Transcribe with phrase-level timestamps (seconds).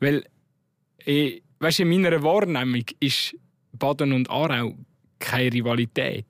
[0.00, 0.24] Weil,
[1.04, 3.36] ich, weißt, in meiner Wahrnehmung ist
[3.72, 4.74] Baden und Aarau
[5.18, 6.26] keine Rivalität.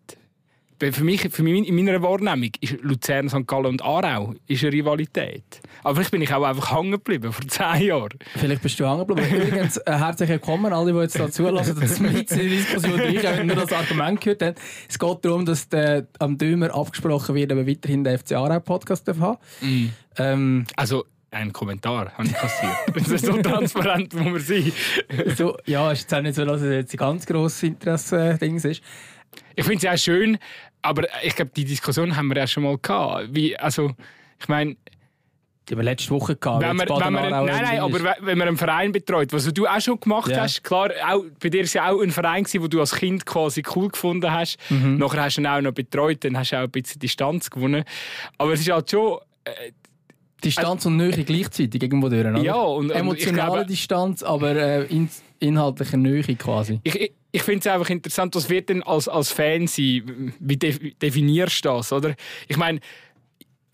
[0.79, 3.47] Für mich, für mich in meiner Wahrnehmung ist Luzern, St.
[3.47, 5.63] Gallen und Aarau ist eine Rivalität.
[5.83, 8.19] Aber vielleicht bin ich auch einfach hängen geblieben vor zehn Jahren.
[8.37, 9.43] Vielleicht bist du hängen geblieben.
[9.49, 13.27] Übrigens, äh, herzlich willkommen alle, die jetzt da zulassen, dass jetzt in der Diskussion ich
[13.27, 14.55] auch nur das Argument gehört haben.
[14.87, 19.09] Es geht darum, dass der, am Dömer abgesprochen wird, wir weiterhin den FC Aarau Podcast
[19.09, 19.39] haben.
[19.63, 19.87] Mm.
[20.19, 21.07] Ähm, also
[21.37, 22.73] ein Kommentar habe ich kassiert.
[22.95, 24.73] das ist so transparent, wo wir sind.
[25.37, 28.83] so, ja, ist jetzt auch nicht so, dass es jetzt ein ganz grosses Interesse-Ding ist.
[29.55, 30.39] Ich finde es ja schön,
[30.83, 33.29] aber ich glaube, die Diskussion haben wir ja schon mal gehabt.
[33.33, 33.93] Wie, also,
[34.41, 34.77] ich meine,
[35.69, 36.63] die haben wir letzte Woche gehabt.
[36.63, 39.81] Wenn man, wenn man, nein, nein, aber wenn man einen Verein betreut, was du auch
[39.81, 40.43] schon gemacht ja.
[40.43, 43.27] hast, klar, auch, bei dir war es ja auch ein Verein, den du als Kind
[43.27, 44.59] quasi cool gefunden hast.
[44.71, 44.99] Mhm.
[44.99, 47.85] Nachher hast du ihn auch noch betreut, dann hast du auch ein bisschen Distanz gewonnen.
[48.39, 49.19] Aber es ist halt schon...
[50.47, 52.39] Distanz und Nähe gleichzeitig irgendwo durch, oder?
[52.41, 55.09] Ja, und, Emotionale glaube, Distanz, aber äh, in,
[55.41, 56.81] inhaltliche Nähe quasi.
[56.85, 60.33] Ich, ich, ich finde es einfach interessant, was wird denn als, als Fan sein?
[60.39, 62.15] Wie definierst du das, oder?
[62.49, 62.81] Ich meine,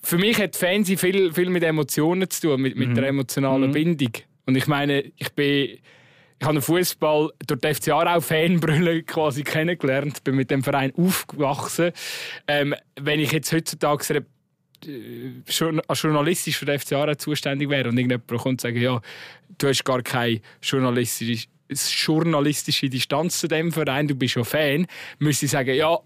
[0.03, 2.95] für mich hat Fernsehen viel, viel mit Emotionen zu tun, mit, mit mhm.
[2.95, 3.73] der emotionalen mhm.
[3.73, 4.13] Bindung.
[4.47, 5.79] Und ich meine, ich bin
[6.43, 10.93] ich habe den Fußball durch die FC Aarau Fanbrille quasi kennengelernt, bin mit dem Verein
[10.97, 11.93] aufgewachsen.
[12.49, 14.03] Ähm, wenn ich jetzt heutzutage
[14.87, 19.01] journalistisch für den FC Aarau zuständig wäre und irgendjemand kommt und sagt, ja,
[19.59, 21.49] du hast gar keine journalistische,
[22.07, 24.87] journalistische Distanz zu dem Verein, du bist schon Fan,
[25.19, 25.99] müsste ich sagen, ja,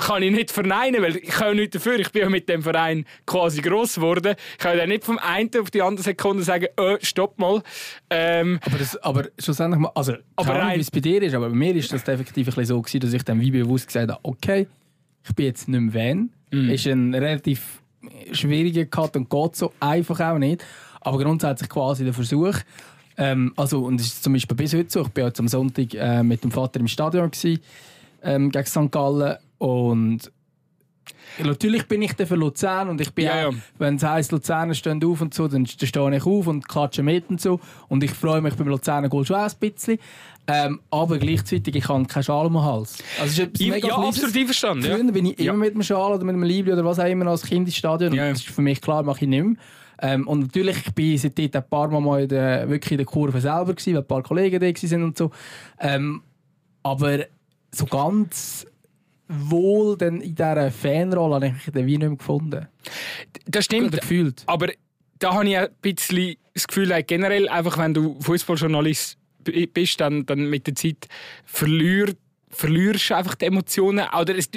[0.00, 1.98] kann ich nicht verneinen, weil ich kann nichts dafür.
[1.98, 4.34] Ich bin ja mit dem Verein quasi gross geworden.
[4.52, 7.62] Ich kann ja nicht vom einen auf die andere Sekunde sagen, oh, stopp mal.
[8.08, 11.54] Ähm, aber, das, aber schlussendlich, also aber rein, wie es bei dir ist, aber bei
[11.54, 14.66] mir ist das effektiv ein so gewesen, dass ich dann wie bewusst gesagt habe, okay,
[15.22, 16.30] ich bin jetzt nicht mehr Fan.
[16.50, 16.70] Mm.
[16.70, 17.80] Ist ein relativ
[18.32, 20.64] schwieriger Cut und geht so einfach auch nicht.
[21.00, 22.54] Aber grundsätzlich quasi der Versuch.
[23.16, 25.94] Ähm, also, und es ist zum Beispiel bis heute so, ich war jetzt am Sonntag
[25.94, 27.60] äh, mit dem Vater im Stadion gewesen,
[28.22, 28.90] ähm, gegen St.
[28.90, 30.30] Gallen und
[31.38, 33.58] Natürlich bin ich dann für Luzern und ich bin ja, auch, ja.
[33.78, 37.02] wenn es heisst, Luzerner stehen auf und so, dann, dann stehe ich auf und klatsche
[37.02, 37.60] mit und so.
[37.88, 39.98] Und ich freue mich beim Luzerner Goal schon ein bisschen.
[40.52, 42.98] Ähm, aber gleichzeitig, ich habe keinen Schal am Hals.
[43.20, 44.84] Also ist ja, ja absolut einverstanden.
[44.84, 45.10] Früher ja.
[45.10, 47.42] bin ich immer mit einem Schal oder mit einem Liebling oder was auch immer als
[47.42, 48.12] Kind ins Stadion.
[48.12, 48.30] Ja.
[48.30, 49.56] Das ist für mich klar, mache ich nicht mehr.
[50.02, 53.40] Ähm, und natürlich, ich bin seitdem ein paar Mal in der, wirklich in der Kurve
[53.40, 55.30] selber gewesen, weil ein paar Kollegen da waren und so.
[55.78, 56.22] Ähm,
[56.82, 57.26] aber
[57.72, 58.66] so ganz
[59.28, 62.66] wohl denn in dieser Fanrolle habe ich den wie nicht mehr gefunden.
[63.46, 63.92] Das stimmt.
[63.92, 64.42] Gefühlt.
[64.46, 64.68] Aber
[65.18, 70.48] da habe ich ein bisschen das Gefühl, generell, einfach wenn du Fußballjournalist bist, dann, dann
[70.48, 71.08] mit der Zeit
[71.44, 72.16] verlierst,
[72.48, 74.06] verlierst du einfach die Emotionen.
[74.18, 74.50] Oder es,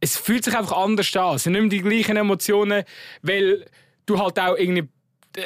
[0.00, 1.36] es fühlt sich einfach anders an.
[1.36, 2.84] Es sind nicht mehr die gleichen Emotionen,
[3.22, 3.64] weil
[4.06, 4.88] du halt auch irgendwie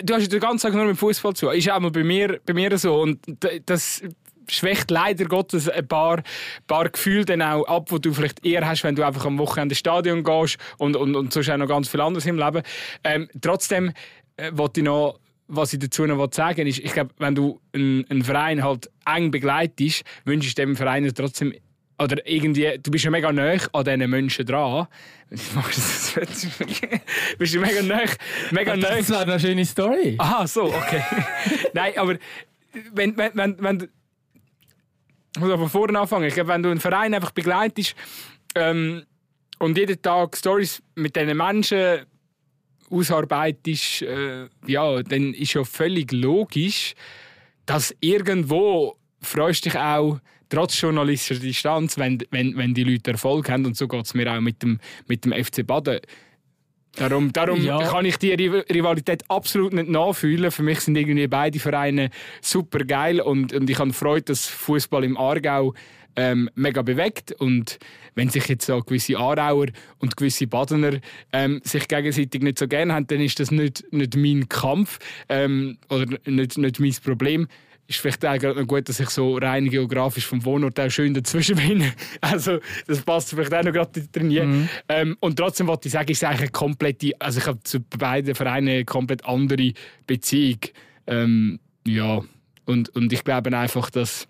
[0.03, 1.49] du hast den ganzen Tag nur mit Fußball zu.
[1.49, 3.01] Ist auch mal bei mir, bei mir so.
[3.01, 3.21] Und
[3.67, 4.03] das
[4.49, 6.23] schwächt leider Gottes ein paar,
[6.67, 9.73] paar Gefühle dann auch ab, die du vielleicht eher hast, wenn du einfach am Wochenende
[9.73, 12.63] ins Stadion gehst und, und, und sonst auch noch ganz viel anderes im Leben.
[13.05, 13.93] Ähm, trotzdem
[14.37, 15.19] äh, wollte ich noch
[15.49, 18.91] was ich dazu noch sagen will, ist, ich glaube, wenn du einen, einen, Verein halt
[19.07, 21.55] eng begleitest, wünschst du dem Verein trotzdem
[22.01, 24.87] oder irgendwie, du bist ja mega nah an diesen Menschen dran.
[27.39, 28.03] bist du mega nah.
[28.53, 28.89] Mega nah.
[28.97, 30.15] Das wäre eine schöne Story.
[30.19, 31.03] Aha, so, okay.
[31.75, 32.17] Nein, aber
[32.93, 33.89] wenn, wenn, wenn, wenn,
[35.35, 36.25] ich muss von vorne anfangen.
[36.25, 37.97] Ich glaube, wenn du einen Verein einfach begleitest
[38.55, 39.05] ähm,
[39.59, 42.07] und jeden Tag Stories mit diesen Menschen
[42.91, 46.95] ausarbeitest, äh, ja, dann ist ja völlig logisch,
[47.67, 50.19] dass irgendwo freust dich auch
[50.49, 53.67] trotz journalistischer Distanz, wenn, wenn, wenn die Leute Erfolg haben.
[53.67, 56.01] Und so geht es mir auch mit dem, mit dem FC Baden.
[56.97, 57.79] Darum, darum ja.
[57.87, 60.51] kann ich die Rivalität absolut nicht nachfühlen.
[60.51, 62.11] Für mich sind irgendwie beide Vereine
[62.41, 65.75] super geil und, und ich habe Freude, dass Fußball im Aargau
[66.19, 67.79] ähm, mega bewegt und
[68.17, 69.67] wenn sich jetzt so gewisse Aarauer
[70.01, 70.99] und gewisse Badener
[71.33, 74.99] ähm, sich gegenseitig nicht so gerne haben, dann ist das nicht, nicht mein Kampf
[75.29, 77.47] ähm, oder nicht, nicht mein Problem
[77.87, 81.57] ist vielleicht auch noch gut, dass ich so rein geografisch vom Wohnort auch schön dazwischen
[81.57, 81.91] bin.
[82.21, 84.29] Also das passt vielleicht auch noch gerade drin.
[84.29, 84.69] Mhm.
[84.91, 88.35] Ähm, und trotzdem wollte ich sagen, ist eigentlich eine komplette, also ich habe zu beiden
[88.35, 89.73] Vereinen eine komplett andere
[90.07, 90.59] Beziehung.
[91.07, 92.21] Ähm, ja,
[92.67, 94.29] und, und ich glaube einfach, dass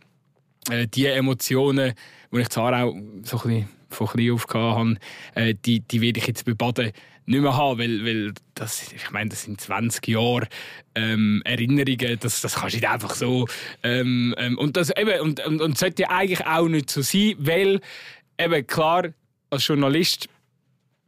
[0.70, 1.94] äh, die Emotionen,
[2.32, 4.99] die ich zwar auch so ein bisschen von klein auf hatte,
[5.35, 6.93] äh, die, die werde ich jetzt bei Baden
[7.26, 10.49] nicht mehr haben, weil, weil das, ich meine, das sind 20 Jahre
[10.94, 13.47] ähm, Erinnerungen, das, das kannst du nicht einfach so.
[13.82, 17.81] Ähm, ähm, und das eben, und, und, und sollte eigentlich auch nicht so sein, weil
[18.38, 19.09] eben klar,
[19.50, 20.29] als Journalist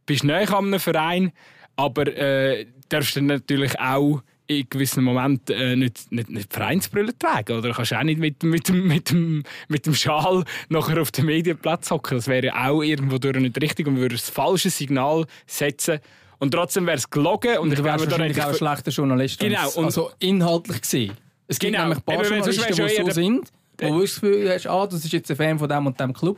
[0.05, 1.31] bist du näher an einem Verein,
[1.75, 4.21] aber äh, darfst du natürlich auch
[4.59, 7.57] in gewissen Momenten äh, nicht, nicht, nicht Vereinsbrille tragen.
[7.57, 11.25] Oder kannst du auch nicht mit, mit, mit, dem, mit dem Schal nachher auf den
[11.25, 12.17] Medienplatz hocken.
[12.17, 15.99] Das wäre auch irgendwo durch nicht richtig und würde das falsche Signal setzen.
[16.39, 17.57] Und trotzdem wäre es gelogen.
[17.57, 19.39] Und, und ich wäre wahrscheinlich auch ein schlechter Journalist.
[19.39, 19.69] Genau.
[19.75, 21.13] Und also inhaltlich gesehen.
[21.47, 21.83] Es gibt genau.
[21.85, 25.13] nämlich ein paar Journalisten, die so sind, wo du das Gefühl hast, ah, das ist
[25.13, 26.37] jetzt ein Fan von dem und dem Club.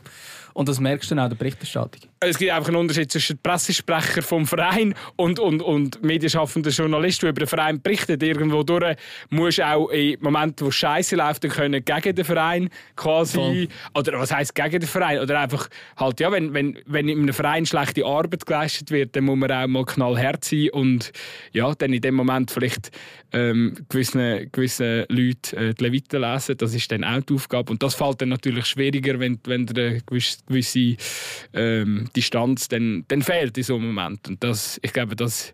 [0.54, 2.02] Und das merkst du dann auch in der Berichterstattung.
[2.20, 7.30] Es gibt einfach einen Unterschied zwischen Pressesprecher vom Verein und, und, und medienschaffender Journalist, der
[7.30, 8.22] über den Verein berichtet.
[8.22, 8.96] Irgendwo durch
[9.30, 13.36] musst du auch in Momenten, wo Scheiße läuft, dann können gegen den Verein quasi.
[13.36, 13.68] Voll.
[13.94, 15.18] Oder was heisst gegen den Verein?
[15.18, 19.24] Oder einfach halt, ja, wenn, wenn, wenn in einem Verein schlechte Arbeit geleistet wird, dann
[19.24, 21.12] muss man auch mal knallhart sein und
[21.52, 22.90] ja, dann in dem Moment vielleicht
[23.34, 26.56] ähm, gewissen, gewissen Leuten äh, die Leviten lesen.
[26.56, 27.72] Das ist dann auch die Aufgabe.
[27.72, 30.96] Und das fällt dann natürlich schwieriger, wenn, wenn der gewisse gewisse
[31.52, 34.28] ähm, Distanz dann, dann fehlt in so einem Moment.
[34.28, 35.52] Und das, ich glaube, das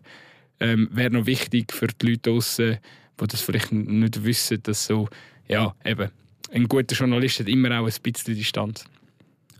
[0.59, 2.77] ähm, wäre noch wichtig für die Leute draußen,
[3.19, 5.09] die das vielleicht nicht wissen, dass so,
[5.47, 6.09] ja, eben,
[6.51, 8.85] ein guter Journalist hat immer auch ein bisschen Distanz.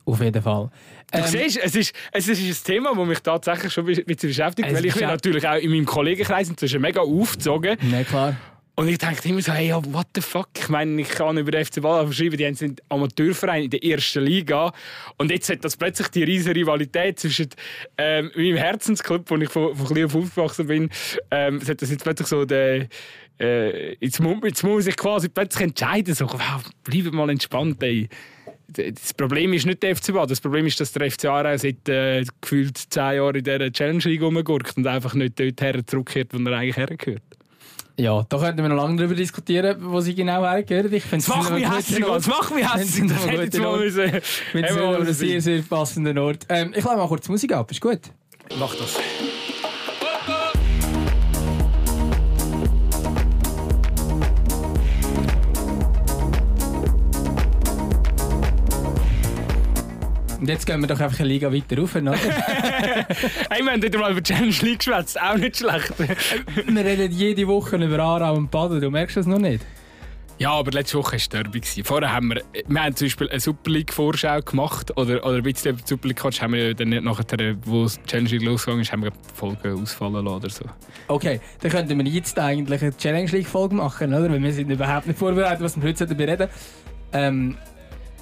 [0.05, 0.69] Auf jeden Fall.
[1.11, 4.29] Du ähm, siehst, es ist, es ist ein Thema, das mich tatsächlich schon ein bisschen
[4.29, 7.77] beschäftigt, weil ich bin natürlich auch in meinem Kollegenkreis inzwischen mega aufgezogen.
[7.91, 8.35] Ja, klar.
[8.75, 10.47] Und ich denke immer so, hey, what the fuck?
[10.57, 14.23] Ich meine, ich kann über den FC Ball schreiben, die sind Amateurverein in der ersten
[14.23, 14.71] Liga.
[15.17, 17.49] Und jetzt hat das plötzlich die riesige Rivalität zwischen
[17.97, 20.89] ähm, meinem Herzensclub, wo ich von, von klein auf aufgewachsen bin,
[21.29, 22.87] ähm, es hat das jetzt plötzlich so der
[23.41, 28.07] äh, jetzt, muss, jetzt muss ich quasi plötzlich entscheiden, so, wow, bleib mal entspannt, ey.
[28.73, 31.87] Das Problem ist nicht der FC Ball, das Problem ist, dass der FC Aarau seit
[31.89, 36.29] äh, gefühlt zehn Jahren in dieser Challenge League rumgurkt und einfach nicht dort her zurückkehrt,
[36.33, 37.21] wo er eigentlich hergehört.
[37.97, 40.91] Ja, da könnten wir noch lange darüber diskutieren, wo sie genau hergehören.
[40.93, 43.11] Ich finde es macht mich hässlich, das macht mich hässlich.
[43.11, 44.11] Das hätte jetzt mal müssen.
[44.53, 46.45] So einem sehr, sehr passenden Ort.
[46.49, 47.99] Ähm, ich lade mal kurz Musik ab, ist gut?
[48.57, 48.97] Mach das.
[60.41, 62.13] Und jetzt gehen wir doch einfach eine Liga weiter rauf, oder?
[63.49, 65.93] hey, wir haben wieder mal über Challenge League geschwätzt, auch nicht schlecht.
[65.99, 69.63] wir reden jede Woche über Aarau und Baden, du merkst das noch nicht?
[70.39, 71.61] Ja, aber letzte Woche war es Derby.
[71.83, 75.73] Vorher haben wir, wir haben zum Beispiel eine Super League-Vorschau gemacht oder, oder ein bisschen
[75.73, 78.81] über die Super League gequatscht, haben wir dann nicht nachher, wo das Challenge League losgegangen
[78.81, 80.65] ist, haben wir die Folge ausfallen lassen oder so.
[81.07, 84.31] Okay, dann könnten wir jetzt eigentlich eine Challenge League-Folge machen, oder?
[84.31, 86.49] Weil wir sind überhaupt nicht vorbereitet, was wir heute reden.
[87.13, 87.57] Ähm,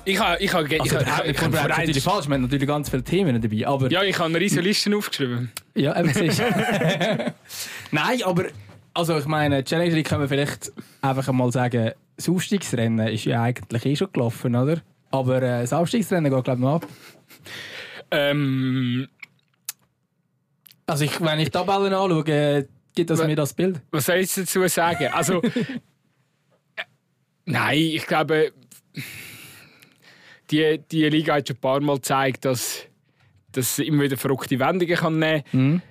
[0.06, 3.42] ich habe, ich habe, ich also, ich natürlich falsch, wir haben natürlich ganz viele Themen
[3.42, 3.92] dabei, aber...
[3.92, 5.52] Ja, ich habe eine riesige Liste aufgeschrieben.
[5.76, 6.42] Ja, eben siehst
[7.92, 8.46] Nein, aber...
[8.94, 13.44] Also ich meine, Challenge League können wir vielleicht einfach mal sagen, das Aufstiegsrennen ist ja
[13.44, 14.82] eigentlich eh schon gelaufen, oder?
[15.12, 16.88] Aber äh, das Aufstiegsrennen geht glaube ich noch ab.
[18.12, 19.08] Ähm...
[20.88, 23.80] Also ich, wenn ich Tabellen anschaue, gibt das mir das Bild.
[23.92, 25.08] Was soll ich dazu sagen?
[25.14, 25.42] Also...
[27.46, 28.52] Nein, ich glaube
[30.52, 32.86] die, die Liga hat schon ein paar Mal gezeigt, dass,
[33.52, 35.62] dass sie immer wieder verrückte Wendungen kann nehmen kann.
[35.62, 35.82] Mhm.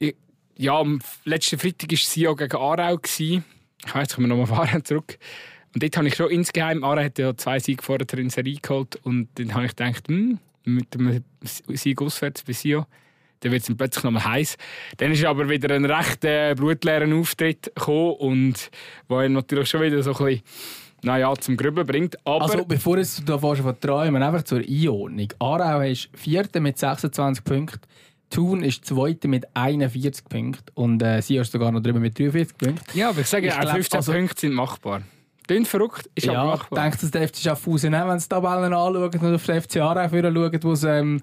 [0.00, 0.12] Äh,
[0.56, 2.96] ja, am letzten Freitag war sie ja gegen Aarau.
[2.96, 3.44] Gewesen.
[3.84, 5.18] Ich weiß, kommen wir nochmal fahren zurück.
[5.74, 8.96] Und dort habe ich schon insgeheim, Aarau hat ja zwei Siege vorher in Serie geholt
[9.04, 12.86] und dann habe ich gedacht, hm, mit dem Sieg auswärts bei Sio,
[13.40, 14.56] dann wird es plötzlich nochmal heiß.
[14.98, 18.70] Dann ist aber wieder ein recht äh, blutleeren Auftritt gekommen und
[19.08, 20.42] wo er natürlich schon wieder so ein bisschen
[21.02, 22.16] naja, zum Grübeln bringt.
[22.24, 25.28] Aber also bevor du da von träumen, einfach zur Einordnung.
[25.38, 27.80] Aarau ist Vierte mit 26 Punkten.
[28.30, 32.56] Thun ist Zweite mit 41 Punkten und äh, sie ist sogar noch drüber mit 43
[32.56, 32.98] Punkten.
[32.98, 35.02] Ja, aber ich sage, ich glaub, 15 also, Punkte sind machbar.
[35.46, 36.82] Klingt verrückt, ist ja, aber machbar.
[36.82, 39.76] Denkt dass der FC Schaffhausen auch, wenn sie die Tabellen anschauen und auf den FC
[39.78, 41.20] Aarau schauen, wo es ähm,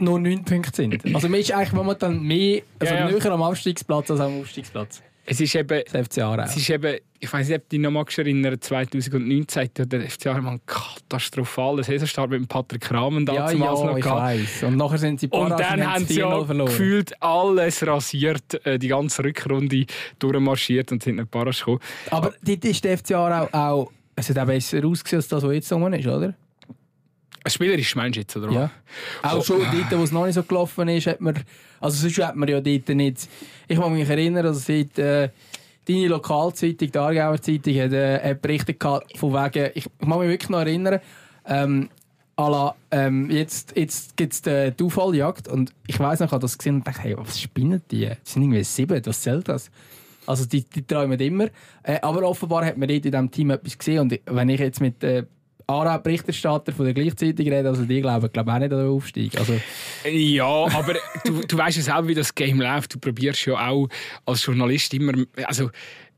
[0.00, 1.14] nur 9 Punkte sind.
[1.14, 3.16] Also man ist eigentlich momentan mehr, also ja, ja.
[3.16, 5.02] näher am Abstiegsplatz als am Aufstiegsplatz.
[5.24, 6.42] Es ist eben, das FC Aarau.
[6.42, 10.10] Es ist eben, ich weiß nicht, ob du dich noch magst erinnern, 2019 hat der
[10.10, 14.64] FC Aarau einen katastrophalen Saisonstart mit dem Patrick Kramen ja, ja, noch ich weiß.
[14.64, 19.22] Und nachher sind sie Und dann haben sie ja gefühlt alles rasiert, äh, die ganze
[19.22, 19.86] Rückrunde
[20.18, 21.80] durchmarschiert und sind nicht Paras gekommen.
[22.10, 25.52] Aber dort ist der FC Aarau auch, es hat auch besser ausgesehen als das, was
[25.52, 26.34] jetzt so ist, oder?
[27.44, 28.50] Ein spielerisch meinst du jetzt, oder?
[28.50, 28.70] Ja.
[29.22, 29.42] Auch oh.
[29.42, 31.34] schon dort, wo es noch nicht so gelaufen ist, hat man,
[31.80, 33.28] also sonst hat man ja dort nicht,
[33.68, 35.30] ich kann mich erinnern, also seit, äh,
[35.86, 40.28] deine Lokalzeitung, die Aargauer Zeitung, hat, äh, hat berichtet von wegen, ich, ich kann mich
[40.28, 41.00] wirklich noch erinnern,
[41.46, 41.88] ähm,
[42.36, 46.42] la, ähm, jetzt, jetzt gibt es die, die Auffaljagd und ich weiß noch, ich habe
[46.42, 48.06] das gesehen und dachte, hey, was spinnen die?
[48.06, 49.70] Die sind irgendwie sieben, was zählt das?
[50.26, 51.48] Also die, die träumen immer.
[51.82, 54.80] Äh, aber offenbar hat man dort in diesem Team etwas gesehen und wenn ich jetzt
[54.80, 55.24] mit äh,
[55.72, 59.38] Aarau-Berichterstatter von der gleichzeitig reden, also die glauben glaub auch nicht an den Aufstieg.
[59.38, 59.60] Also.
[60.10, 62.94] Ja, aber du, du weißt ja selber, wie das Game läuft.
[62.94, 63.88] Du probierst ja auch
[64.24, 65.12] als Journalist immer,
[65.44, 65.70] also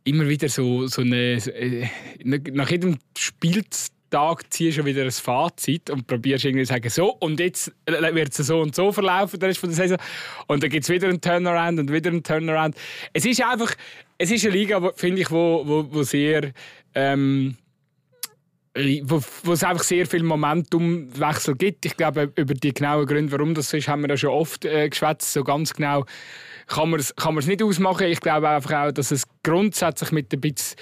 [0.04, 1.34] immer wieder so, so eine.
[1.34, 1.86] Äh,
[2.24, 7.40] nach jedem Spieltag ziehst du wieder ein Fazit und probierst irgendwie zu sagen, so, und
[7.40, 9.98] jetzt wird es so und so verlaufen, der Rest von der Saison.
[10.46, 12.76] Und dann gibt es wieder einen Turnaround und wieder einen Turnaround.
[13.12, 13.74] Es ist einfach,
[14.18, 16.52] es ist eine Liga, finde ich, wo, wo, wo sehr.
[16.94, 17.56] Ähm,
[19.04, 21.86] wo, wo es einfach sehr viel Momentumwechsel gibt.
[21.86, 24.64] Ich glaube, über die genauen Gründe, warum das so ist, haben wir ja schon oft
[24.64, 25.32] äh, geschwätzt.
[25.32, 26.04] So ganz genau
[26.66, 28.06] kann man es kann nicht ausmachen.
[28.06, 30.76] Ich glaube einfach auch, dass es grundsätzlich mit ein bisschen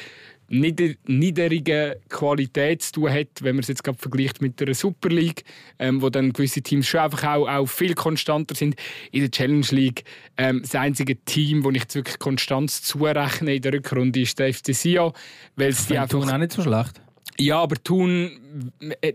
[0.49, 5.09] nieder niedrigen Qualität zu tun hat, wenn man es jetzt gerade vergleicht mit der Super
[5.09, 5.45] League,
[5.79, 8.77] ähm, wo dann gewisse Teams schon einfach auch, auch viel konstanter sind.
[9.11, 10.05] In der Challenge League
[10.37, 14.53] ähm, das einzige Team, wo ich jetzt wirklich Konstanz zurechne in der Rückrunde ist der
[14.53, 15.13] FC Sion,
[15.57, 17.01] weil es die einfach auch nicht so schlecht.
[17.43, 18.71] Ja, aber Thun,
[19.01, 19.13] äh,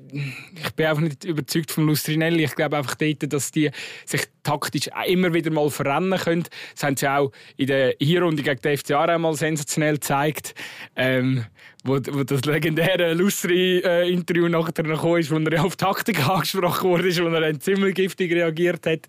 [0.54, 2.44] ich bin einfach nicht überzeugt von Lustrinelli.
[2.44, 3.72] Ich glaube einfach dort, dass die
[4.06, 6.44] sich taktisch immer wieder mal verrennen können.
[6.74, 10.56] Das haben sie auch in der Hinrunde gegen den FCA einmal sensationell gezeigt.
[10.98, 11.46] Ähm,
[11.86, 17.28] wo, wo das legendäre Lustri-Interview nachher noch kam, wo er auf Taktik angesprochen wurde, wo
[17.30, 19.08] er dann ziemlich giftig reagiert hat.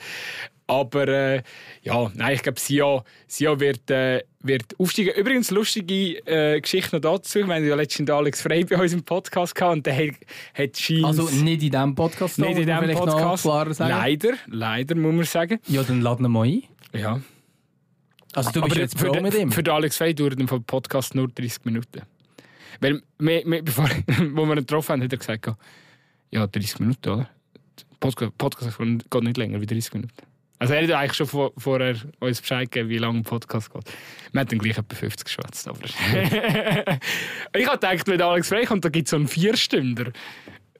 [0.68, 1.42] Aber äh,
[1.82, 5.14] ja, nein, ich glaube, Sion, Sion wird, äh, wird aufsteigen.
[5.16, 6.60] Übrigens, lustige äh,
[6.92, 7.38] noch dazu.
[7.38, 10.14] Wir haben ja letztens Alex Frey bei uns im Podcast gehabt und der hat,
[10.52, 11.04] hat Scheins...
[11.04, 12.38] Also nicht in diesem Podcast?
[12.38, 13.46] Nicht in diesem Podcast.
[13.78, 15.58] Leider, leider muss man sagen.
[15.68, 16.62] Ja, dann laden wir mal ein.
[16.92, 17.18] Ja.
[18.34, 19.50] Also du bist Aber jetzt für, mit ihm?
[19.50, 22.02] Für den Alex Frey dauert der Podcast nur 30 Minuten.
[22.80, 23.88] Weil, wir, wir, bevor
[24.34, 25.50] wo wir ihn getroffen haben, hat er gesagt,
[26.30, 27.30] ja, 30 Minuten, oder?
[28.00, 30.27] Podcast, Podcast geht nicht länger wie 30 Minuten.
[30.58, 33.84] Also er hat eigentlich schon vor, vorher uns Bescheid gegeben, wie lange ein Podcast geht.
[34.32, 35.68] Wir haben dann gleich etwa 50 geschwätzt.
[35.68, 35.84] Aber
[37.56, 40.12] ich habe gedacht, wenn Alex Frey kommt, da gibt es so einen Vierstünder.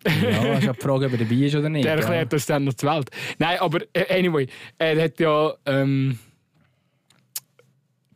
[0.05, 1.85] ja, hast ja die Frage, ob er dabei ist oder nicht.
[1.85, 2.37] Der erklärt ja.
[2.37, 3.11] uns dann noch die Welt.
[3.39, 4.47] Nein, aber äh, anyway,
[4.79, 5.55] er hat ja...
[5.67, 6.19] Ähm,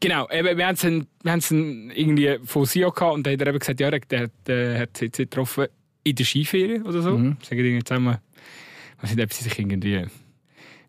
[0.00, 3.78] Genau, eben, wir haben es irgendwie von Sio gehabt und dann hat er eben gesagt,
[3.78, 5.66] ja, der, der hat sich getroffen
[6.02, 7.16] in der Skiferie oder so.
[7.16, 7.36] Mhm.
[7.40, 8.18] Sagen irgendwie zusammen,
[9.00, 10.04] was nicht, ob sie sich irgendwie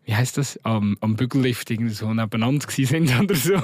[0.06, 3.54] wie heißt das, am, am Bügellift irgendwie so nebeneinander sind oder so.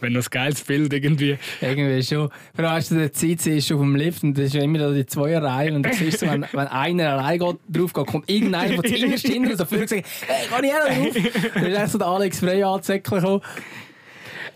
[0.00, 1.38] Wenn ein geiles Bild irgendwie.
[1.60, 2.28] Irgendwie schon.
[2.54, 4.78] Vor allem hast du der CC ist auf dem Lift und das ist ja immer
[4.78, 8.30] da die Zweierreihe und du siehst so, wenn, wenn einer allein geht, drauf geht, kommt
[8.30, 11.52] irgendeiner von zuinnerst hinten so für und sagt, hey, kann ich auch drauf?
[11.54, 13.40] Dann ist so der Alex Frey anzäcklich gekommen.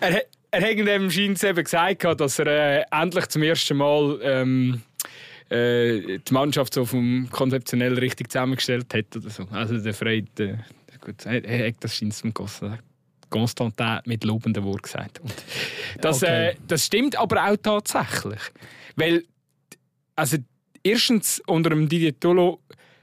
[0.00, 4.82] Er, er hat dem scheint eben gesagt, dass er äh, endlich zum ersten Mal ähm,
[5.52, 9.46] äh, die Mannschaft so vom konzeptionell richtig zusammengestellt hat oder so.
[9.50, 10.56] Also der Freit, äh,
[11.00, 15.20] gut, er hat das scheint zum Constantin mit lobenden Worten gesagt.
[15.20, 15.34] Und
[16.00, 16.48] das, okay.
[16.48, 18.40] äh, das stimmt aber auch tatsächlich.
[18.96, 19.24] Weil,
[20.16, 20.38] also
[20.82, 22.60] erstens unter dem Didier Tolo,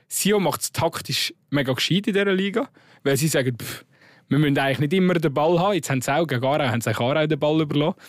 [0.07, 2.67] Sio macht es taktisch mega gescheit in dieser Liga,
[3.03, 3.85] weil sie sagen, pff,
[4.27, 5.73] wir müssen eigentlich nicht immer den Ball haben.
[5.73, 7.99] Jetzt haben sie auch gegen Aarau, haben sie Aarau den Ball überlassen.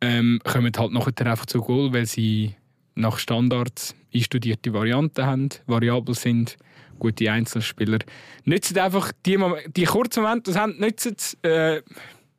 [0.00, 2.54] Ähm, kommen halt nachher einfach zu Goal, weil sie
[2.96, 6.56] nach Standards einstudierte Varianten haben, variabel sind,
[6.98, 7.98] gute Einzelspieler.
[8.44, 9.38] Nützen einfach die,
[9.76, 11.82] die kurzen Momente, das haben, nützen es, äh,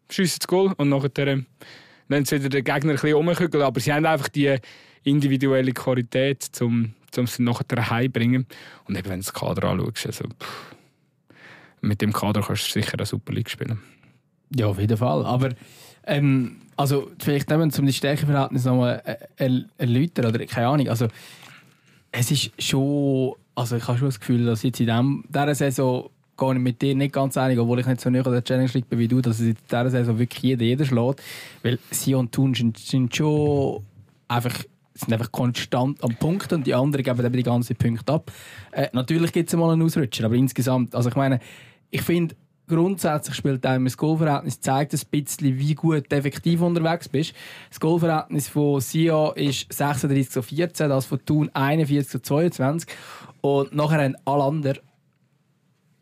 [0.08, 1.44] das Goal und nachher
[2.10, 3.62] lassen sie wieder den Gegner ein bisschen.
[3.62, 4.58] Aber sie haben einfach die
[5.04, 8.48] individuelle Qualität, um, um sie nachher heimbringen.
[8.86, 10.76] Und eben, wenn du das Kader anschaust, also, pff,
[11.82, 13.80] mit dem Kader kannst du sicher eine Super League spielen.
[14.56, 15.26] Ja, auf jeden Fall.
[15.26, 15.50] Aber
[16.06, 19.02] ähm, also vielleicht eben, um die Stärkeverhältnis nochmal
[19.38, 21.08] äh, erläutern, oder keine Ahnung, also
[22.12, 26.54] es ist schon, also ich habe schon das Gefühl, dass jetzt in dieser Saison gehe
[26.54, 28.88] ich mit dir nicht ganz einig, obwohl ich nicht so nah an der Challenge League
[28.88, 31.24] bin wie du, dass es in dieser Saison wirklich jeder, jeder schlägt,
[31.64, 33.84] weil sie und Thun sind, sind schon
[34.28, 38.32] einfach sind einfach konstant am Punkt und die anderen geben eben die ganzen Punkte ab.
[38.72, 41.40] Äh, natürlich gibt es mal einen Ausrutscher, aber insgesamt, also ich meine,
[41.92, 42.36] ich finde,
[42.68, 47.34] grundsätzlich spielt auch das Goalverhältnis zeigt ein bisschen, wie gut effektiv unterwegs bist.
[47.70, 52.90] Das Goalverhältnis von Sia ist 36 zu 14, das von Thun 41 zu 22.
[53.42, 54.80] Und nachher haben alle anderen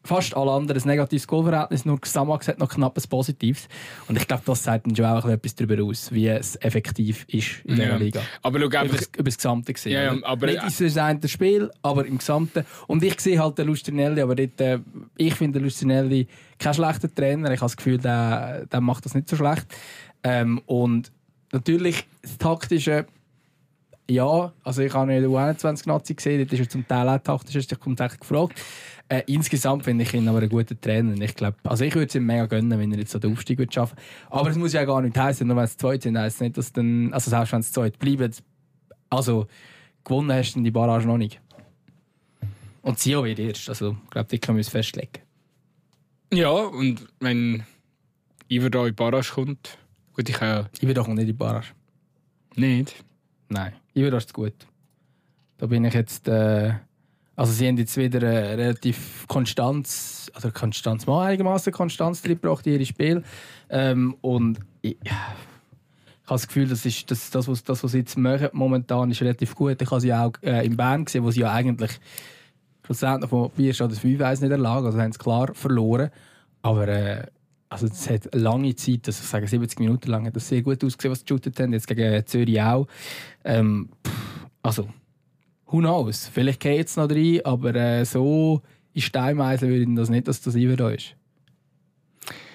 [0.05, 3.67] fast alle anderen ein negatives Goalverhältnis, nur Samax hat noch knapp ein positives.
[4.07, 7.61] Und ich glaube, das sagt dann schon auch etwas darüber aus, wie es effektiv ist
[7.65, 7.85] in ja.
[7.85, 8.21] der Liga.
[8.41, 9.01] Aber schau einfach...
[9.17, 9.93] Über, das Gesamte gesehen.
[9.93, 12.65] Ja, ja, aber, Nicht ist es ein Spiel, aber im Gesamten.
[12.87, 14.79] Und ich sehe halt den Lustrinelli, aber dort, äh,
[15.17, 16.27] ich finde Lustrinelli
[16.59, 17.51] kein schlechter Trainer.
[17.51, 19.65] Ich habe das Gefühl, der, der macht das nicht so schlecht.
[20.23, 21.11] Ähm, und
[21.51, 23.05] natürlich das Taktische
[24.09, 27.55] ja, also ich habe in der U21-Nazi gesehen, dort ist er zum Teil auch taktisch,
[27.55, 28.61] ich kommt echt gefragt.
[29.07, 31.19] Äh, insgesamt finde ich ihn aber einen guten Trainer.
[31.21, 33.59] Ich glaube, also ich würde es ihm mega gönnen, wenn er jetzt so den Aufstieg
[33.59, 33.97] würde schaffen
[34.29, 36.57] Aber es muss ja gar nicht heißen, nur wenn es zweit sind, heisst es nicht,
[36.57, 38.33] dass dann, also selbst wenn es zweit bleiben,
[39.09, 39.47] also
[40.03, 41.39] gewonnen hast du die Barrage noch nicht.
[42.81, 45.21] Und Sio wird erst, also ich glaube, die können wir uns festlegen.
[46.33, 47.63] Ja, und wenn
[48.49, 49.77] Iver da in die Barrage kommt,
[50.15, 50.69] Gut, ich kann ja...
[50.81, 51.73] Iverdo kommt nicht in Barrage.
[52.55, 53.03] Nicht?
[53.49, 54.53] Nein, Iverdo ist gut.
[55.57, 56.27] Da bin ich jetzt...
[56.27, 56.75] Äh,
[57.35, 62.65] also sie haben jetzt wieder äh, relativ Konstanz, also Konstanz, mal einigermaßen Konstanz drin gebracht
[62.65, 63.23] in ihre Spiel.
[63.69, 65.35] Ähm, und ich, ich habe
[66.27, 69.53] das Gefühl, das, ist, das, das, was, das, was sie jetzt machen, momentan ist relativ
[69.53, 69.81] gut.
[69.81, 71.91] Ich habe sie auch äh, in Bern gesehen, wo sie ja eigentlich
[72.85, 76.11] schlussendlich von 4 oder 5 1 nicht erlagen, also haben sie klar verloren.
[76.61, 77.27] Aber äh,
[77.69, 80.83] also es hat lange Zeit, also ich sage 70 Minuten lang, hat das sehr gut
[80.83, 81.73] ausgesehen, was sie geshootet haben.
[81.73, 82.87] Jetzt gegen Zürich auch.
[83.43, 83.89] Ähm,
[84.63, 84.87] also
[85.67, 86.27] who knows?
[86.27, 88.61] Vielleicht geht es noch rein, aber äh, so
[88.93, 91.15] in Steinmeisen würde ich das nicht, dass das immer da ist.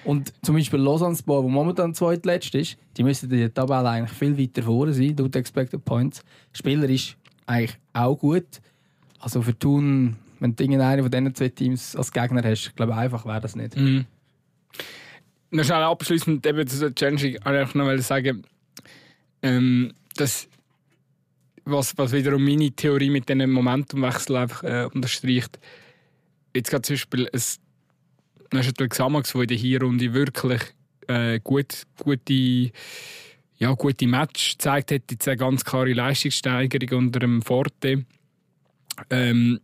[0.03, 4.17] Und zum Beispiel Lausanne Sport, wo momentan zweitletzt ist, die müssten in der Tabelle eigentlich
[4.17, 6.23] viel weiter vorne sein, laut Expected Points.
[6.53, 7.15] Spieler ist
[7.45, 8.47] eigentlich auch gut.
[9.19, 12.97] Also für Thun, wenn du einen von diesen zwei Teams als Gegner hast, glaube ich,
[12.97, 13.77] einfach wäre das nicht.
[13.77, 14.05] Mhm.
[15.51, 18.43] Noch schnell abschließend eben zu der Challenge, ich noch sagen,
[19.43, 20.47] ähm, dass
[21.71, 25.59] was, was wiederum meine Theorie mit diesem Momentumwechsel einfach äh, unterstreicht.
[26.55, 30.61] Jetzt gerade zum Beispiel ein, ein Xamax, der in der Hinrunde wirklich
[31.07, 32.71] äh, gut, gute,
[33.57, 38.05] ja, gute Match gezeigt hat, jetzt eine ganz klare Leistungssteigerung unter dem Forte.
[39.09, 39.59] Ähm,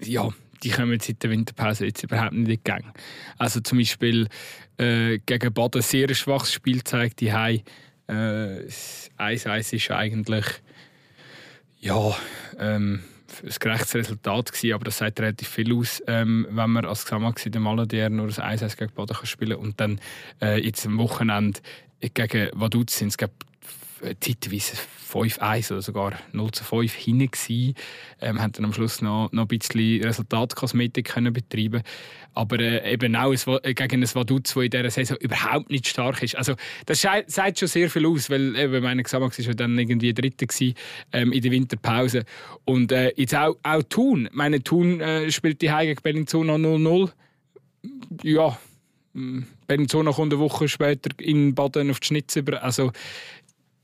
[0.00, 0.28] ja,
[0.62, 2.84] die kommen jetzt seit der Winterpause jetzt überhaupt nicht in die Gang.
[3.38, 4.28] Also zum Beispiel
[4.78, 7.62] äh, gegen Baden sehr ein schwaches Spiel zeigt die Hai.
[8.08, 8.66] Äh,
[9.18, 10.44] 1-1 ist eigentlich
[11.82, 12.16] ja,
[12.58, 13.02] ähm,
[13.42, 17.44] ein gerechtes Resultat gewesen, aber das sagt relativ viel aus, ähm, wenn man als Xamax
[17.44, 20.00] in Maladier nur ein 1-1 gegen Baden kann spielen und dann
[20.40, 21.60] äh, jetzt am Wochenende
[22.00, 23.18] gegen Vaduz sind es
[24.20, 24.76] zeitweise
[25.12, 27.74] 5-1 oder sogar 0 zu 5 hinten gewesen.
[28.20, 31.82] Ähm, haben dann am Schluss noch, noch ein bisschen Resultatkosmetik können betreiben
[32.34, 35.86] aber äh, eben auch ein, äh, gegen ein Vaduz, das in dieser Saison überhaupt nicht
[35.86, 36.36] stark ist.
[36.36, 36.54] Also
[36.86, 40.74] das sagt schon sehr viel aus, weil äh, meine Xamax ja dann irgendwie Dritter gewesen,
[41.12, 42.24] ähm, in der Winterpause
[42.64, 47.10] und äh, jetzt auch, auch Thun, meine Thun äh, spielt die Heim gegen Bellinzona 0-0
[48.22, 48.58] ja
[49.14, 52.62] hm, Bellinzona kommt eine Woche später in Baden auf die Schnitz über.
[52.62, 52.92] Also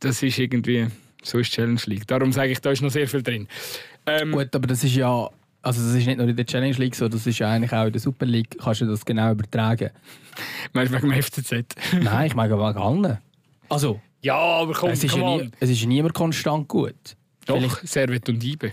[0.00, 0.87] das ist irgendwie,
[1.22, 2.06] so ist Challenge League.
[2.06, 3.48] Darum sage ich, da ist noch sehr viel drin.
[4.06, 5.28] Ähm, Gut, aber das ist ja,
[5.62, 7.87] also das ist nicht nur in der Challenge League so, das ist ja eigentlich auch
[7.87, 9.90] in der Super League, kannst du das genau übertragen.
[10.72, 11.52] Meinst du wegen dem FCZ?
[12.02, 13.18] Nein, ich meine wegen allen.
[13.68, 16.94] Also, ja, aber komm, es ist, ja nie, es ist niemand konstant gut.
[17.46, 17.88] Doch, Vielleicht.
[17.88, 18.72] Servet und Ibe.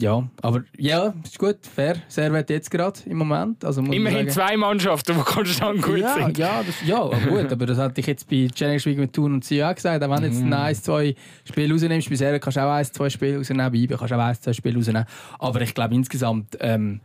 [0.00, 1.96] Ja, aber ja, ist gut, fair.
[2.08, 3.64] Servet jetzt gerade im Moment.
[3.64, 6.36] Also Immerhin zwei Mannschaften, die konstant gut ja, sind.
[6.36, 9.44] Ja, das, ja gut, aber das hatte ich jetzt bei Challenge Week mit Thun und
[9.44, 10.02] Sion auch gesagt.
[10.02, 10.52] Auch wenn du jetzt mm.
[10.52, 13.96] ein, zwei Spiele rausnimmst, bei Servet kannst du auch ein, zwei Spiele rausnehmen, bei IBE
[13.96, 15.04] kannst du auch ein, zwei Spiele rausnehmen.
[15.38, 16.56] Aber ich glaube insgesamt...
[16.60, 17.00] Ähm,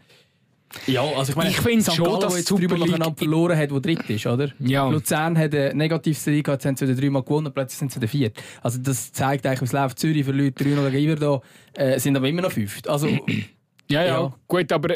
[0.86, 3.80] ja, also ich meine, ich finde schon, Gallo, dass jetzt drüber nacheinander verloren hat, wo
[3.80, 4.50] dritt ist, oder?
[4.60, 4.88] Ja.
[4.88, 8.10] Luzern hat eine Negativserie gehabt, jetzt haben sie dreimal gewonnen, und plötzlich sind sie der
[8.10, 8.38] viert.
[8.62, 10.00] Also das zeigt eigentlich, was läuft.
[10.00, 12.88] Zürich verliert 3 gegen Iverdo, äh, sind aber immer noch fünft.
[12.88, 13.08] Also,
[13.90, 14.96] ja, ja, ja, gut, aber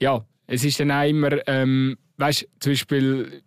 [0.00, 3.42] ja, es ist dann auch immer, ähm, weißt du, zum Beispiel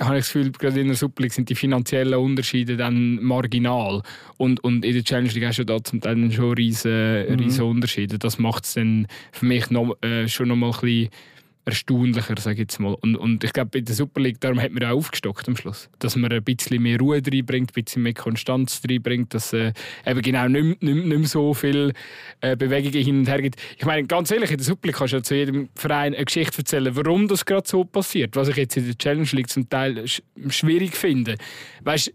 [0.00, 4.02] habe ich das Gefühl, gerade in der Super League sind die finanziellen Unterschiede dann marginal.
[4.36, 7.36] Und, und in der Challenge League hast du da zum Teil schon riesige, mhm.
[7.36, 8.18] riesige Unterschiede.
[8.18, 11.10] Das macht es dann für mich noch, äh, schon noch mal ein bisschen
[11.66, 12.94] erstaunlicher, sage ich jetzt mal.
[13.00, 15.90] Und, und ich glaube, bei der Super League, darum hat man auch aufgestockt am Schluss.
[15.98, 19.72] Dass man ein bisschen mehr Ruhe reinbringt, ein bisschen mehr Konstanz reinbringt, dass äh,
[20.06, 21.92] eben genau nicht, nicht, nicht mehr so viel
[22.40, 23.60] äh, Bewegungen hin und her gibt.
[23.76, 26.24] Ich meine, ganz ehrlich, in der Super League kannst du ja zu jedem Verein eine
[26.24, 28.36] Geschichte erzählen, warum das gerade so passiert.
[28.36, 31.34] Was ich jetzt in der Challenge League zum Teil sch schwierig finde.
[31.82, 32.12] Weißt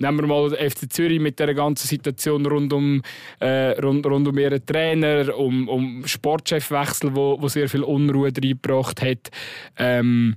[0.00, 3.02] Nehmen wir mal den FC Zürich mit der ganzen Situation rund um,
[3.40, 9.02] äh, rund, rund um ihren Trainer, um, um Sportchefwechsel, wo, wo sehr viel Unruhe reingebracht
[9.02, 9.30] hat.
[9.76, 10.36] Ähm,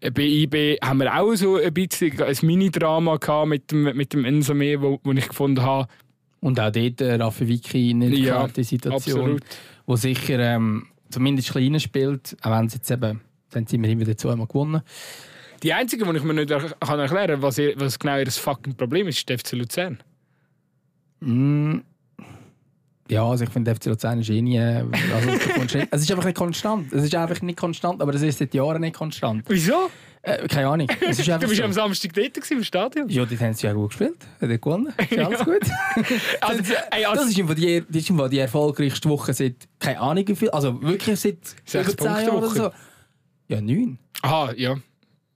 [0.00, 4.82] bei IB haben wir auch so ein bisschen ein Mini-Drama mit dem, mit dem Ensame,
[4.82, 5.88] wo, wo ich gefunden habe.
[6.40, 9.44] Und auch dort äh, Raffi Vicky in ja, die Situation, absolut.
[9.86, 13.20] wo sicher ähm, zumindest kleiner spielt, auch wenn es jetzt eben,
[13.52, 14.82] dann sind wir immer dazu einmal gewonnen.
[15.62, 19.06] Die einzige, die ich mir nicht kann erklären kann, was, was genau ihr fucking Problem
[19.08, 20.02] ist, ist der FC Luzern.
[21.20, 21.78] Mm.
[23.08, 24.58] Ja, also ich finde, FC Luzern ist eh nie.
[24.58, 24.88] Also,
[25.90, 26.92] es ist einfach nicht konstant.
[26.92, 29.44] Es ist einfach nicht konstant, aber es ist seit Jahren nicht konstant.
[29.48, 29.90] Wieso?
[30.22, 30.88] Äh, keine Ahnung.
[31.00, 31.64] Du bist so.
[31.64, 33.08] am Samstag dort im Stadion.
[33.08, 34.18] Ja, die haben sie ja gut gespielt.
[34.40, 34.92] Hat gewonnen.
[35.10, 35.44] Ist alles ja.
[35.44, 35.62] gut.
[36.40, 40.26] also, ey, also, das ist einfach die, das ist die erfolgreichste Woche seit, keine Ahnung
[40.26, 41.38] wie viel, also wirklich seit
[41.72, 42.70] über zehn Jahren oder so.
[43.48, 43.98] Ja, neun.
[44.22, 44.76] Aha, ja.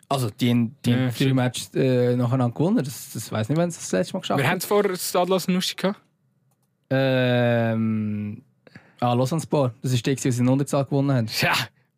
[0.09, 2.85] Also, die die ja, drei Matches äh, nacheinander gewonnen.
[2.85, 4.45] Das, das weiß nicht, wann sie das letzte Mal geschafft haben.
[4.45, 6.01] Wir haben es vor Stadlos Nuschi gehabt.
[6.91, 8.43] Ähm.
[9.01, 9.75] Ah, Lausanne Sport.
[9.83, 11.27] Das ist der, der sie in Unterzahl gewonnen haben.
[11.41, 11.55] Ja,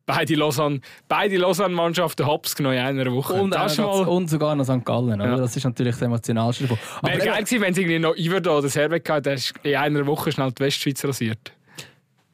[0.07, 3.35] beide Lausanne, beide Lausanne-Mannschaften hops genommen in einer Woche.
[3.35, 4.07] Und, das mal...
[4.09, 4.85] und sogar noch St.
[4.85, 5.21] Gallen.
[5.21, 5.37] Ja.
[5.37, 6.79] Das ist natürlich das Emotionalste davon.
[7.03, 10.33] Wäre geil gewesen, wenn es irgendwie noch Iverdo oder Servet gehabt der in einer Woche
[10.33, 11.53] schnell die Westschweiz rasiert.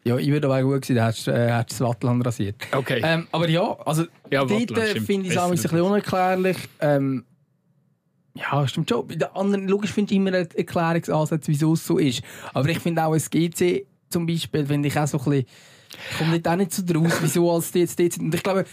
[0.07, 2.57] Ja, Iverdo wäre gut gewesen, der hat, äh, hat das Wattland rasiert.
[2.73, 3.01] Okay.
[3.03, 6.59] Ähm, aber ja, also ja, dort äh, finde ich es ein bisschen unerklärlich.
[6.81, 7.25] Ähm,
[8.35, 9.07] ja, stimmt schon.
[9.07, 12.23] Bei den anderen, logisch finde ich immer Erklärungsansätze, wieso es so ist.
[12.53, 15.47] Aber ich finde auch das GC zum Beispiel, finde ich auch so ein bisschen,
[16.19, 18.25] kommt nicht auch nicht so draus, wieso als die jetzt dort sind.
[18.25, 18.64] Und ich glaube,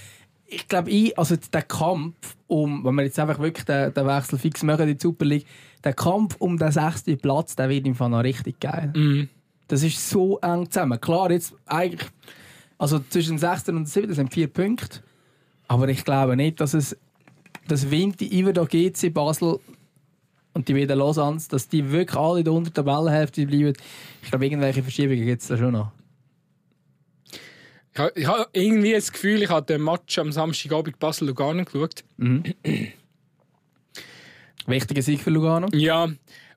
[0.48, 4.38] ich glaube, ich, also der Kampf um, wenn wir jetzt einfach wirklich den, den Wechsel
[4.38, 5.46] fix machen in die Super League,
[5.84, 8.92] der Kampf um den sechsten Platz, der wird im Fall noch richtig geil.
[8.94, 9.30] Mhm.
[9.72, 11.00] Das ist so eng zusammen.
[11.00, 12.10] Klar, jetzt eigentlich,
[12.78, 13.70] also zwischen dem 6.
[13.70, 14.14] und dem 7.
[14.14, 15.00] sind vier Punkte.
[15.70, 16.98] Aber ich glaube nicht, dass es
[17.70, 19.62] das Winter über da GC Basel
[20.52, 23.72] und die wieder Lausanne, dass die wirklich alle in der unteren Tabellenhälfte bleiben.
[24.22, 25.94] Ich glaube, irgendwelche Verschiebungen gibt es da schon noch.
[27.94, 32.04] Ich habe, ich habe irgendwie das Gefühl, ich habe den Match am Samstagabend Basel-Lugano geschaut.
[32.18, 32.44] Mhm.
[34.66, 35.70] Wichtiger Sieg für Lugano?
[35.72, 36.10] Ja,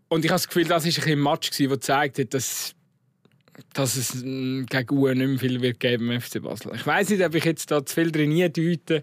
[0.08, 2.73] und ich habe das Gefühl, das war ein Match, der gezeigt hat, dass,
[3.72, 6.72] dass es gegen UE nicht mehr viel wird geben im FC Basel.
[6.74, 9.02] Ich weiß nicht, ob ich jetzt da zu viel drin deute,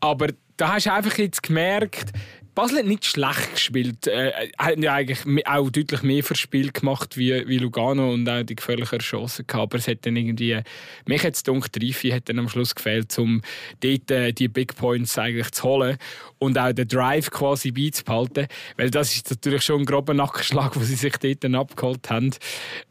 [0.00, 2.12] aber da hast du einfach jetzt gemerkt,
[2.54, 4.06] Basel hat nicht schlecht gespielt.
[4.06, 8.56] Äh, hat ja eigentlich auch deutlich mehr verspielt gemacht wie, wie Lugano und auch die
[8.56, 9.72] gefährlichen Chancen gehabt.
[9.72, 10.60] Aber es hat dann irgendwie,
[11.06, 13.42] mich hat es gedacht, Reife hat dann am Schluss gefehlt, um
[13.80, 15.96] dort äh, die Big Points eigentlich zu holen
[16.38, 18.46] und auch den Drive quasi beizubehalten.
[18.76, 22.30] Weil das ist natürlich schon ein grober Nackenschlag, wo sie sich dort dann abgeholt haben.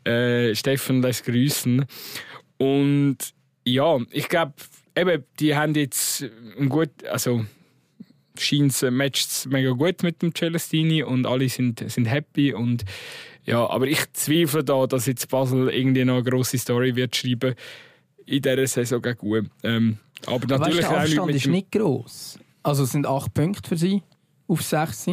[0.06, 1.86] Äh, Steffen lässt grüßen.
[2.58, 3.18] Und
[3.66, 4.54] ja, ich glaube,
[4.96, 6.26] eben, die haben jetzt
[6.58, 7.46] ein gut, also
[8.38, 12.86] scheint es matcht mega gut mit dem Celestini und alle sind, sind happy und
[13.46, 17.56] ja, aber ich zweifle da, dass jetzt Basel irgendwie noch eine grosse Story wird schreiben
[18.26, 19.46] in dieser Saison gegen Uhr.
[19.64, 22.40] Ähm, aber natürlich weißt, der Abstand ist nicht gross.
[22.62, 24.04] Also es sind acht Punkte für sie
[24.48, 25.08] auf sechs.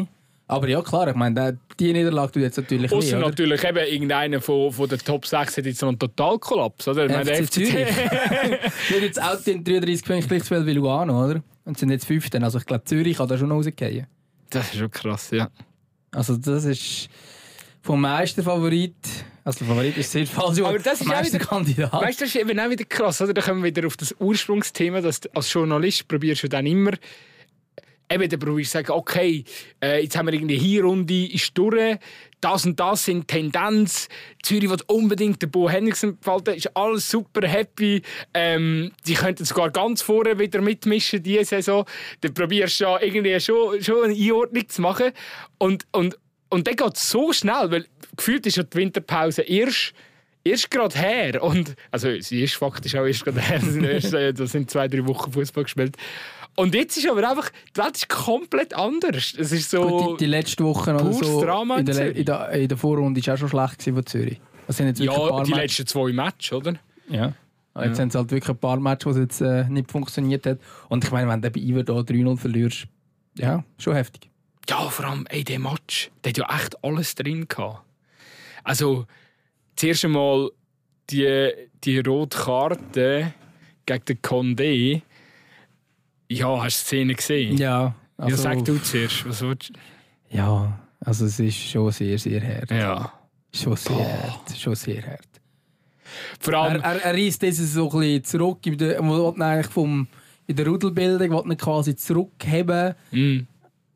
[0.49, 4.71] Aber ja, klar, ich meine, die Niederlage tut jetzt natürlich Außer natürlich eben irgendeiner von,
[4.71, 7.09] von den Top 6 hat jetzt noch einen Totalkollaps, oder?
[7.09, 7.73] FC, FC Zürich.
[8.91, 11.43] wird jetzt auch den 33 Punkte gleich wie Lugano, oder?
[11.67, 12.43] Und sind jetzt 15.
[12.43, 14.07] Also ich glaube, Zürich kann da schon rausgehen.
[14.49, 15.51] Das ist schon krass, ja.
[16.13, 17.09] Also das ist
[17.83, 18.95] vom Meisterfavorit.
[19.45, 21.93] Also der Favorit ist sehr falsch, aber das ist Meisterkandidat.
[21.93, 23.35] Weißt du, das ist eben auch wieder krass, oder?
[23.35, 26.93] Da kommen wir wieder auf das Ursprungsthema, dass du als Journalist probierst du dann immer
[28.11, 29.45] eben, dann probierst du sagen, okay,
[29.83, 31.99] äh, jetzt haben wir irgendwie hier Runde ist durch,
[32.41, 34.09] das und das sind Tendenz.
[34.43, 38.03] Zürich will unbedingt den Bo Henriksen behalten, ist alles super happy.
[38.35, 41.85] Ähm, die könnten sogar ganz vorne wieder mitmischen diese Saison.
[42.21, 45.13] Dann probierst du ja irgendwie schon, schon eine Einordnung zu machen.
[45.59, 46.19] Und, und,
[46.51, 49.93] und dann geht es so schnell, weil gefühlt ist ja die Winterpause erst
[50.45, 51.43] erst gerade her.
[51.43, 54.33] Und, also, sie ist faktisch auch erst gerade her.
[54.33, 55.97] Das sind zwei, drei Wochen Fußball gespielt.
[56.57, 59.35] Und jetzt ist aber einfach, die Welt ist komplett anders.
[59.39, 59.87] Es ist so.
[59.87, 61.43] Gut, die, die letzten Wochen oder so.
[61.43, 64.41] Drama in, der, in, der, in der Vorrunde war auch schon schlecht von Zürich.
[64.67, 65.63] Das sind jetzt ja, die Match.
[65.63, 66.75] letzten zwei Matches, oder?
[67.09, 67.27] Ja.
[67.77, 67.95] Jetzt ja.
[67.95, 70.59] sind es halt wirklich ein paar Matches, wo es jetzt äh, nicht funktioniert hat.
[70.89, 72.87] Und ich meine, wenn du bei Iver da 3-0 verlierst,
[73.35, 74.31] ja, schon heftig.
[74.69, 77.83] Ja, vor allem, ey, der Match, der hat ja echt alles drin gehabt.
[78.65, 79.05] Also,
[79.77, 80.51] zuerst einmal
[81.11, 81.53] die,
[81.85, 83.35] die rote Karte
[83.85, 85.03] gegen den Condé
[86.29, 87.57] ja, hast du Szene gesehen?
[87.57, 87.95] Ja.
[88.17, 89.29] Also, ja, sag du zuerst.
[89.29, 89.73] Was willst
[90.31, 92.71] Ja, also es ist schon sehr, sehr hart.
[92.71, 93.13] Ja.
[93.53, 94.23] Schon sehr Boah.
[94.23, 94.57] hart.
[94.57, 95.29] Schon sehr hart.
[96.41, 96.81] Vor allem...
[96.81, 98.67] Er, er, er reißt das so ein bisschen zurück.
[98.67, 100.07] In der, eigentlich vom,
[100.47, 102.95] in der Rudelbildung will ihn quasi zurückheben.
[103.11, 103.41] Mm.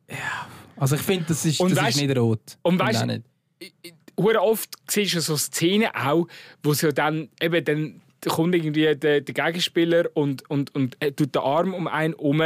[0.09, 0.47] Ja.
[0.77, 2.59] Also ich finde, das, ist, das weißt, ist nicht rot.
[2.62, 6.27] Und weißt du, oft siehst du so Szenen auch,
[6.62, 11.35] wo sie dann eben dann kommt irgendwie der, der Gegenspieler und, und, und äh, tut
[11.35, 12.42] den Arm um einen um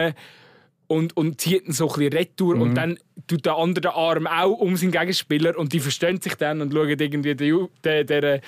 [0.87, 2.62] und, und zieht ihn so ein bisschen retour mhm.
[2.62, 6.60] und dann tut der andere Arm auch um seinen Gegenspieler und die verstehen sich dann
[6.60, 8.40] und schauen irgendwie der, der, der,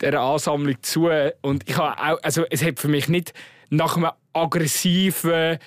[0.00, 1.10] der Ansammlung zu
[1.42, 3.34] und ich habe auch, also es hat für mich nicht
[3.70, 5.58] nach einem aggressiven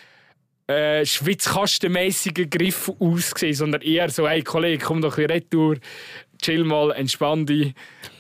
[0.68, 5.78] äh, schwitzkastenmäßigen Griff ausgesehen, sondern eher so, hey Kollege, komm doch ein retour,
[6.42, 7.74] chill mal, entspann dich.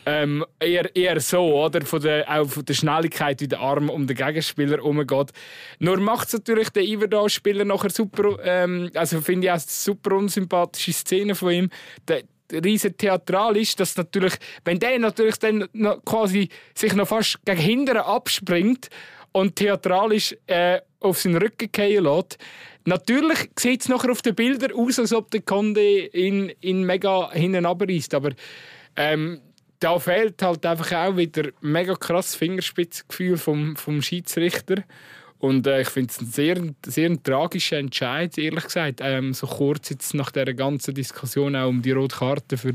[0.05, 1.81] Ähm, eher, eher so, oder?
[1.81, 5.31] Von der, auch von der Schnelligkeit, wie der Arm um den Gegenspieler umgeht.
[5.79, 10.15] Nur macht es natürlich den Iverdal-Spieler nachher super, ähm, also finde ich auch eine super
[10.15, 11.69] unsympathische Szene von ihm.
[12.07, 17.39] Der, riesen theatral ist, dass natürlich, wenn der natürlich dann noch quasi sich noch fast
[17.45, 18.89] gegen hinten abspringt
[19.31, 22.37] und theatralisch äh, auf seinen Rücken fallen lässt,
[22.87, 27.29] Natürlich sieht es nachher auf den Bildern aus, als ob der Conde ihn, ihn mega
[27.33, 28.13] hinten abreißt.
[28.13, 28.31] Aber
[28.95, 29.41] ähm,
[29.81, 34.85] da fehlt halt einfach auch wieder mega krasses Fingerspitzengefühl vom, vom Schiedsrichter.
[35.37, 39.01] Und äh, ich finde es ein sehr, sehr tragischer Entscheid, ehrlich gesagt.
[39.03, 42.73] Ähm, so kurz jetzt nach der ganzen Diskussion auch um die rote Karte für,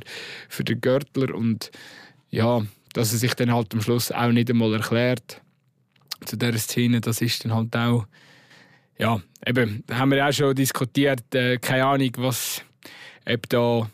[0.50, 1.34] für den Görtler.
[1.34, 1.70] Und
[2.28, 2.60] ja,
[2.92, 5.40] dass er sich dann halt am Schluss auch nicht einmal erklärt
[6.26, 8.04] zu dieser Szene, das ist dann halt auch.
[8.98, 12.62] Ja, eben, haben wir auch schon diskutiert, äh, keine Ahnung, was,
[13.28, 13.88] ob da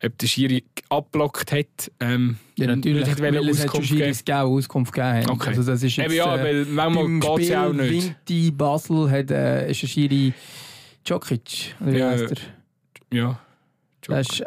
[0.00, 1.90] ob der Schiri abblockt hat.
[1.98, 5.28] Ähm, ja, natürlich, weil es hat schon Schiris gegeben, Auskunft gegeben.
[5.30, 5.48] Okay.
[5.50, 7.90] Also das ist jetzt, Eben ja, äh, weil manchmal geht es ja auch nicht.
[7.90, 10.32] Vinti Basel hat, äh, ist der Schiri
[11.04, 12.30] Djokic, oder wie Ja, heisst
[13.10, 13.16] er?
[13.18, 13.40] Ja.
[14.08, 14.42] Der ist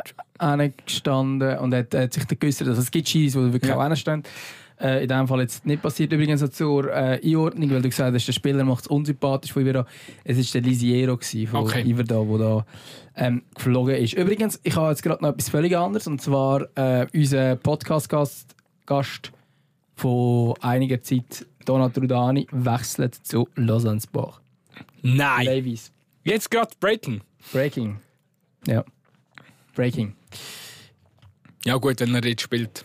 [0.88, 2.70] gestanden und hat, hat sich dann geäussert.
[2.70, 3.78] Also es gibt Schiris, die wirklich Ja.
[3.78, 4.24] auch hinstehen.
[4.82, 6.12] Äh, in diesem Fall jetzt nicht passiert.
[6.12, 9.86] Übrigens zur äh, Einordnung, weil du gesagt hast, der Spieler macht es unsympathisch von Iverdon.
[10.24, 11.84] Es war der Lisiero von Okay.
[11.84, 12.66] Iverdon, der da
[13.16, 14.14] ähm, geflogen ist.
[14.14, 16.08] Übrigens, ich habe jetzt gerade noch etwas völlig anderes.
[16.08, 19.32] Und zwar äh, unser Podcast-Gast Gast
[19.96, 24.42] von einiger Zeit, Donat Rudani, wechselt zu Lausanne Sport.
[25.04, 25.46] Nein.
[25.46, 25.92] Davies.
[26.24, 27.22] Jetzt gerade Breaking.
[27.52, 27.98] Breaking.
[28.66, 28.84] Ja.
[29.76, 30.14] Breaking.
[31.66, 32.84] Ja gut, wenn er jetzt spielt.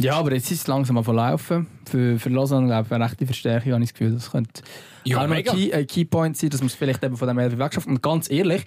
[0.00, 1.66] Ja, aber jetzt ist es langsam am Verlaufen.
[1.84, 4.14] Für, für Lausanne glaube ich, eine rechte Verstärkung, habe ich das Gefühl.
[4.14, 4.62] Das könnte
[5.04, 5.44] Ja, auch ein.
[5.44, 7.86] Key, Keypoint sein, dass man es vielleicht eben von dem Elf wegschafft.
[7.88, 8.64] Und ganz ehrlich,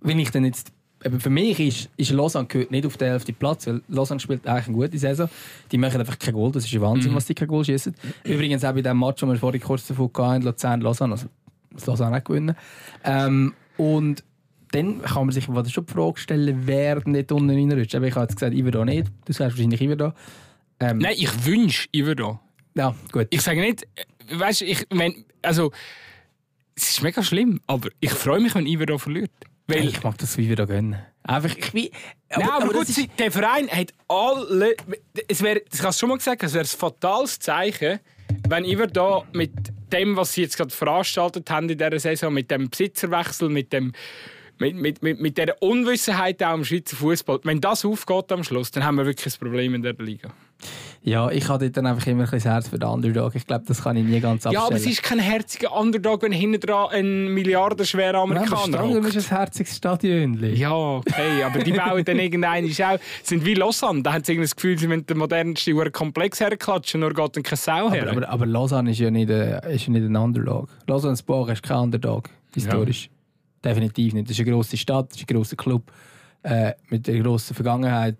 [0.00, 0.72] wenn ich dann jetzt
[1.04, 3.24] eben für mich ist, ist Lausanne gehört nicht auf den 11.
[3.38, 5.28] Platz, weil Lausanne spielt eigentlich eine gute Saison.
[5.72, 7.16] Die machen einfach kein Goal, das ist ein Wahnsinn, Mhm.
[7.16, 7.94] was die kein Goal schießen.
[8.24, 11.26] Übrigens auch bei dem Match, wo wir vorhin kurz davon hatten, Luzern-Lausanne, also
[11.86, 12.56] Lausanne auch gewinnen.
[13.04, 14.24] Ähm, und
[14.72, 17.94] dann kann man sich schon die Frage stellen, wer nicht unten reinrutscht.
[17.94, 19.06] Aber ich habe jetzt gesagt, Iverdo nicht.
[19.26, 20.12] Du sagst wahrscheinlich Iverdo.
[20.80, 22.38] Ähm, Nein, ich wünsche Iverdo.
[22.74, 23.28] Ja, gut.
[23.30, 25.72] Ich sage nicht, äh, weißt du, ich, wenn, also,
[26.74, 29.30] es ist mega schlimm, aber ich freue mich, wenn Iverdo verliert.
[29.66, 30.98] Weil, ich mag das Iverdo gönnen.
[31.24, 31.88] Einfach, ich bin...
[32.30, 34.76] Nein, aber, gut, das ist- der Verein hat alle.
[35.28, 37.98] Es wär, das hast du schon mal gesagt, es wäre ein fatales Zeichen,
[38.48, 39.50] wenn Iver da mit
[39.92, 43.92] dem, was sie jetzt gerade veranstaltet haben in dieser Saison, mit dem Besitzerwechsel, mit dem
[44.58, 48.70] mit, mit, mit, mit dieser Unwissenheit auch im Schweizer Fußball, wenn das aufgeht am Schluss,
[48.70, 50.32] dann haben wir wirklich ein Problem in der Liga.
[51.02, 53.36] Ja, ich habe dann einfach immer ein das Herz für den Underdog.
[53.36, 54.54] Ich glaube, das kann ich nie ganz abstellen.
[54.54, 59.14] Ja, aber es ist kein herziger Underdog, wenn hinten dran ein milliardenschwerer Amerikaner Nein, hockt.
[59.14, 60.36] ist ein herziges Stadion.
[60.54, 64.56] Ja, okay, aber die bauen dann irgendeinen auch, sind wie Lausanne, da haben sie das
[64.56, 68.02] Gefühl, sie müssen den modernsten Uhren Komplex herklatschen, nur geht dann keine Sau her.
[68.10, 70.68] Aber, aber, aber Lausanne ist ja nicht, ein- ist ja nicht ein Underdog.
[70.88, 73.10] Lausanne Sport ist kein Underdog, historisch.
[73.64, 74.28] Definitiv nicht.
[74.28, 75.92] Das ist eine grosse Stadt, das ist ein grosser Club
[76.42, 78.16] äh, mit einer grossen Vergangenheit.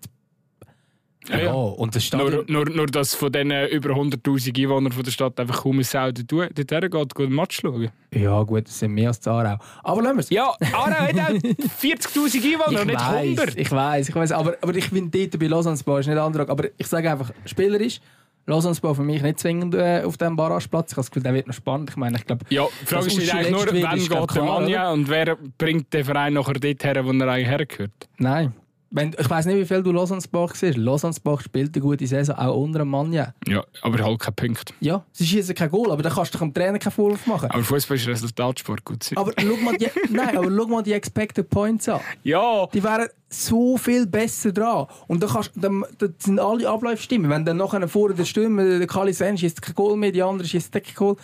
[1.29, 1.51] Ja, ja.
[1.53, 2.45] und das nur, Stadion...
[2.47, 6.11] nur, nur, dass von den über 100'000 Einwohnern von der Stadt einfach kaum eine Sau
[6.11, 7.89] dort dort hergeht, geht einen Match schauen.
[8.13, 9.57] Ja gut, das sind mehr als Aarau.
[9.83, 10.29] Aber lassen wir es.
[10.29, 11.33] Ja, Aarau hat auch
[11.81, 13.57] 40'000 Einwohner und nicht 100.
[13.57, 16.49] ich weiß, ich weiß, aber, aber ich finde dort bei Lausanne Sport ist nicht Underdog.
[16.49, 17.99] Aber ich sage einfach, spielerisch,
[18.45, 20.91] Lausanne Sport für mich nicht zwingend äh, auf dem Barrageplatz.
[20.91, 21.89] Ich habe das Gefühl, der wird noch spannend.
[21.89, 24.91] Ich meine, ich glaube, Ja, die Frage ist eigentlich nur, wann geht der klar, Manja
[24.91, 27.91] und wer bringt den Verein nachher dort her, wo er eigentlich hergehört.
[28.17, 28.53] nein.
[28.89, 30.77] Wenn, ich weiß nicht, wie viel du Lausanne Sport siehst.
[30.77, 33.11] Lausanne Sport spielt eine gute Saison, auch unter einem Mann.
[33.11, 34.73] Ja, Ja, aber halt kein Punkt.
[34.79, 37.51] ja sie schießen kein Goal, aber da kannst du dem Trainer keinen Vorwurf machen.
[37.51, 39.17] Aber Fußball ist Resultatsport, gut sein.
[39.17, 41.99] Aber schau mal die, nein, aber schau mal die Expected Points an.
[42.23, 44.87] Ja, Die wären so viel besser dran.
[45.07, 47.29] Und da, kannst, da, da sind alle Abläufe stimmen.
[47.29, 50.47] Wenn dann nachher vorne der Stürmer, der Kali Sen schießt kein Goal mehr, die andere
[50.47, 51.17] schießt kein Goal.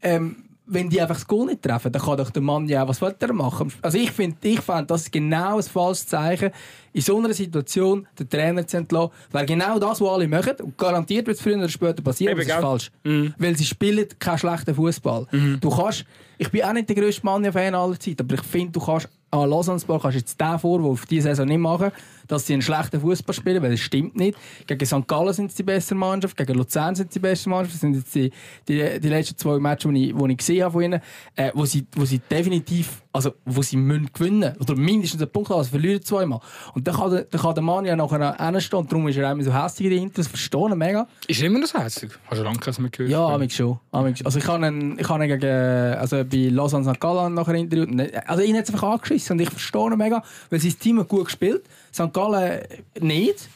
[0.00, 3.02] Ähm, wenn die einfach das Goal nicht treffen, dann kann doch der Mann ja was
[3.02, 3.72] will machen.
[3.82, 6.50] Also ich finde, ich fand das ist genau ein falsches Zeichen,
[6.92, 9.10] in so einer Situation den Trainer zu entlassen.
[9.30, 12.46] Weil genau das, was alle machen, und garantiert wird es früher oder später passieren, das
[12.46, 12.90] ist falsch.
[13.04, 13.34] Mhm.
[13.38, 15.26] Weil sie spielen keinen schlechten Fußball.
[15.60, 16.04] Du kannst,
[16.38, 19.48] ich bin auch nicht der grösste Manja-Fan aller Zeit, aber ich finde, du kannst an
[19.48, 21.92] Lausanne Sport kannst jetzt den Vorwurf diese Saison nicht machen,
[22.30, 24.38] dass sie einen schlechten Fußball spielen, weil das stimmt nicht.
[24.66, 25.06] Gegen St.
[25.06, 27.74] Gallen sind sie die bessere Mannschaft, gegen Luzern sind sie die beste Mannschaft.
[27.74, 28.30] Das sind jetzt die,
[28.68, 31.00] die, die letzten zwei Matches, die ich, die ich gesehen habe von ihnen,
[31.36, 35.50] äh, wo, sie, wo sie definitiv, also wo sie müssen gewinnen oder mindestens einen Punkt
[35.50, 36.40] haben, also verlieren zweimal.
[36.74, 39.28] Und dann kann der, dann kann der Mann ja nachher hinstehen und darum ist er
[39.28, 41.06] auch immer so hässlich in den Intros, verstehe ich mega.
[41.26, 42.12] ist immer noch so hässlich.
[42.28, 43.10] Hast du lange keins mehr gehört?
[43.10, 43.78] Ja, amig schon.
[43.90, 44.24] Amig.
[44.24, 45.50] Also ich habe ihn, ich habe ihn gegen,
[45.96, 47.00] also bei Lausanne St.
[47.00, 47.88] Gallen nachher interviewt.
[47.90, 51.00] und- Also ihn hat es einfach angeschissen und ich verstehe ihn mega, weil sein Team
[51.00, 52.12] hat gut gespielt, St.
[52.12, 52.62] Gallen
[53.00, 53.48] nicht.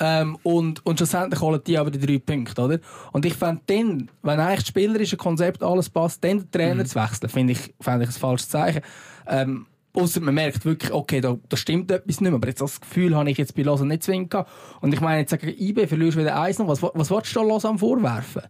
[0.00, 2.78] Ähm, und, und schlussendlich holen die aber die drei Punkte, oder?
[3.12, 6.94] Und ich fände dann, wenn eigentlich das spielerische Konzept alles passt, dann den Trainer zu
[6.94, 8.82] wechseln, finde ich, fände ich ein falsches Zeichen.
[9.26, 12.34] Ähm, Ausser man merkt wirklich, okay, da, da stimmt etwas nicht mehr.
[12.34, 14.50] Aber jetzt das Gefühl habe ich jetzt bei Lausanne nicht zwingend gehabt.
[14.80, 16.68] Und ich meine, jetzt gegen IB verlierst du wieder eins noch.
[16.68, 18.42] Was, was willst du da Lausanne vorwerfen?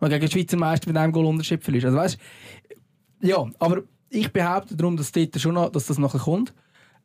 [0.00, 1.86] Wenn du gegen den Schweizer Meister mit einem Goal Unterschied verlierst.
[1.86, 2.18] Also weißt,
[3.20, 6.52] ja, aber ich behaupte darum, dass, dort schon noch, dass das nachher kommt.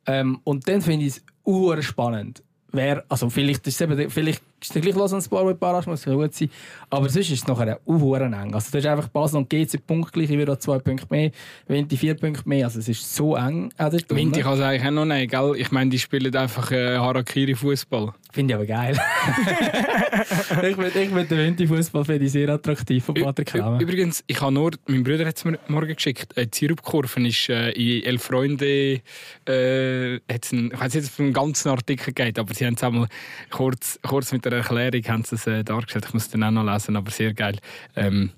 [0.06, 4.80] Ähm, und dann finde ich es uhr spannend, wäre, also vielleicht ist eben, vielleicht ist
[4.80, 6.50] gleich los ans Bar mit Barrage, muss gut sein.
[6.90, 8.54] Aber sonst ist es nachher auch eng.
[8.54, 11.30] Also das ist einfach Basel und GC punktgleich, ich wieder zwei Punkte mehr,
[11.66, 12.66] Vinti vier Punkte mehr.
[12.66, 13.72] Also es ist so eng.
[13.78, 15.54] Vinti kann es eigentlich auch noch nehmen, gell?
[15.56, 18.12] Ich meine, die spielen einfach äh, Harakiri-Fußball.
[18.32, 18.98] Finde ich aber geil.
[20.62, 23.80] ich finde ich find den Vinti-Fußball sehr attraktiv von Patrick Kramer.
[23.80, 27.48] Übrigens, ich habe nur, mein Bruder hat es mir morgen geschickt, äh, die Sirupkurve ist
[27.48, 29.00] äh, in Elf Freunde,
[29.46, 32.74] äh, hat's ein, ich weiß nicht, ob es einen ganzen Artikel geht, aber sie haben
[32.74, 33.08] es einmal
[33.50, 36.06] kurz, kurz mit der Erklärung haben sie es, äh, dargestellt.
[36.08, 37.58] Ich muss dann auch noch lesen, aber sehr geil.
[37.96, 38.30] Ähm,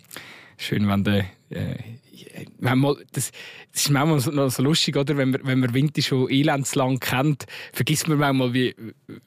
[0.57, 1.77] schön, wenn der äh,
[2.59, 3.31] manchmal, das,
[3.73, 5.17] das ist manchmal so, noch so lustig, oder?
[5.17, 8.75] Wenn man, wenn man Winter schon elendslang kennt, vergisst man manchmal, wie,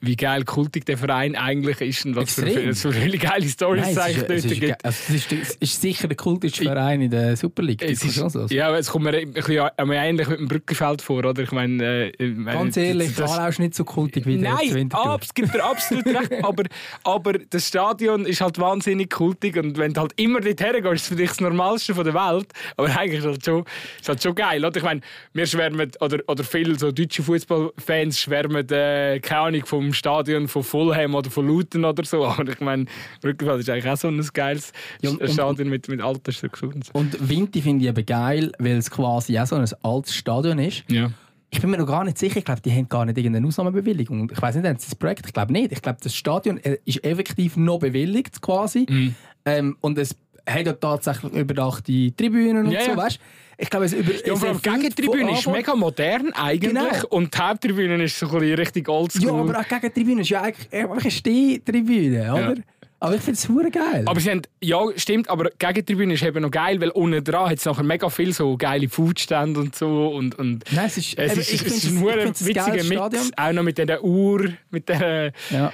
[0.00, 3.98] wie geil kultig der Verein eigentlich ist und was für, für viele geile Storys es
[3.98, 4.84] eigentlich dort gibt.
[4.84, 7.82] Also es, ist, es ist sicher der kultigste Verein in der Super League.
[7.82, 8.46] Es ist, so.
[8.46, 11.42] Ja, es kommt mir ein bisschen ähnlich mit dem Brückenfeld vor, oder?
[11.42, 15.34] Ich meine, äh, Ganz ehrlich, das, das ist nicht so kultig wie der Nein, es
[15.34, 16.64] gibt dir absolut recht, aber,
[17.04, 21.02] aber das Stadion ist halt wahnsinnig kultig und wenn du halt immer dort hergehst, ist
[21.02, 23.64] es für dich das Normalste von der Welt, aber eigentlich ist das schon,
[24.00, 24.64] ist halt schon geil.
[24.64, 24.76] Oder?
[24.76, 25.00] Ich meine,
[25.32, 30.62] wir schwärmen, oder, oder viele so deutsche Fußballfans schwärmen, äh, keine Ahnung, vom Stadion von
[30.62, 32.26] Fulham oder von Luton oder so.
[32.26, 32.86] Aber ich meine,
[33.24, 34.72] Rückfeld ist eigentlich auch so ein geiles
[35.02, 36.82] ja, und, Stadion mit, mit alten Strukturen.
[36.92, 40.84] Und Winti finde ich eben geil, weil es quasi auch so ein altes Stadion ist.
[40.88, 41.10] Ja.
[41.50, 42.38] Ich bin mir noch gar nicht sicher.
[42.38, 44.30] Ich glaube, die haben gar nicht irgendeine Ausnahmebewilligung.
[44.30, 45.26] Ich weiß nicht, haben sie das Projekt?
[45.26, 45.72] Ich glaube nicht.
[45.72, 48.86] Ich glaube, das Stadion äh, ist effektiv noch bewilligt quasi.
[48.88, 49.14] Mhm.
[49.46, 50.14] Ähm, und es
[50.48, 53.20] hat ja tatsächlich überdachte Tribünen und ja, so, weißt
[53.60, 54.12] ich glaube, es über.
[54.24, 56.72] Ja, vor allem die Gegentribüne ist mega modern eigentlich.
[56.72, 57.06] Genau.
[57.10, 59.26] Und die Haupttribüne ist so ein bisschen richtig oldschool.
[59.26, 62.54] Ja, aber auch Gegentribüne ist ja eigentlich eine Stehtribüne, oder?
[62.54, 62.62] Ja.
[63.00, 64.04] Aber ich finde es super geil.
[64.06, 67.50] Aber sie haben, ja, stimmt, aber die Gegentribüne ist eben noch geil, weil unten dran
[67.50, 70.08] hat es nachher mega viel so geile Foodstände und so.
[70.08, 72.86] Und, und Nein, es ist, es ist, es ist nur ein witziger Mix.
[72.86, 73.30] Stadion.
[73.36, 75.32] Auch noch mit dieser Uhr, mit der.
[75.50, 75.72] Ja.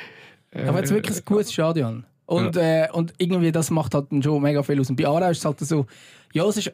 [0.50, 2.04] Äh, aber es ist wirklich ein gutes Stadion.
[2.26, 2.84] Und, ja.
[2.84, 4.90] äh, und irgendwie das macht halt schon mega viel aus.
[4.90, 5.86] Und bei Aarau ist es halt so,
[6.32, 6.72] ja, es ist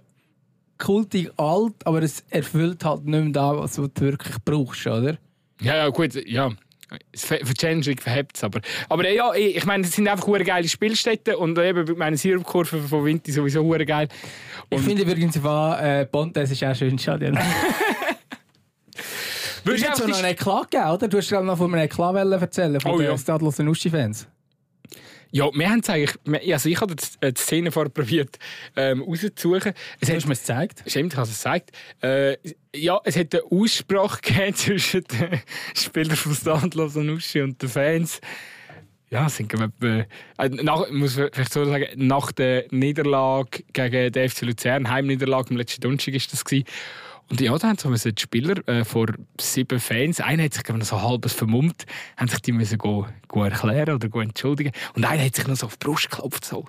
[0.79, 5.17] kultig alt, aber es erfüllt halt nicht mehr das, was du wirklich brauchst, oder?
[5.61, 6.51] Ja, ja, gut, ja.
[7.15, 8.61] Für Changing verhebt es aber.
[8.89, 13.05] Aber ja, ich meine, es sind einfach hure geile Spielstätten und eben meine Sirupkurve von
[13.05, 14.09] Winter sowieso hure geil.
[14.71, 17.39] Und ich finde übrigens, äh, Pontes ist auch schön Stadion.
[19.63, 21.07] Du hast jetzt noch einen Eklat gegeben, oder?
[21.07, 23.19] Du hast gerade noch von einem Eklat erzählen, von oh, den ja.
[23.19, 24.27] Stadlos und Uschi-Fans.
[25.33, 28.39] Ja, wir haben es eigentlich, also ich habe die Szene vorher probiert
[28.77, 29.73] ähm, rauszusuchen.
[30.01, 30.83] Es du hast mir es gezeigt?
[30.87, 31.71] Stimmt, ich habe es gezeigt.
[32.03, 32.37] Äh,
[32.75, 34.21] ja, es hat eine Aussprache
[34.55, 35.41] zwischen den
[35.75, 38.21] Spielern von Standlos und Uschi und den Fans.
[39.11, 40.07] Ja, sind wir,
[40.39, 45.57] äh, nach, muss vielleicht so sagen, nach der Niederlage gegen den FC Luzern, Heimniederlage am
[45.57, 46.67] letzten Donnerstag war das gewesen,
[47.31, 49.07] und ja, da haben so die Spieler äh, vor
[49.41, 53.45] sieben Fans, einer hat sich noch so halbes vermummt, haben sich die müssen go, go
[53.45, 54.73] erklären oder go entschuldigen.
[54.95, 56.45] Und einer hat sich noch so auf die Brust geklopft.
[56.45, 56.67] So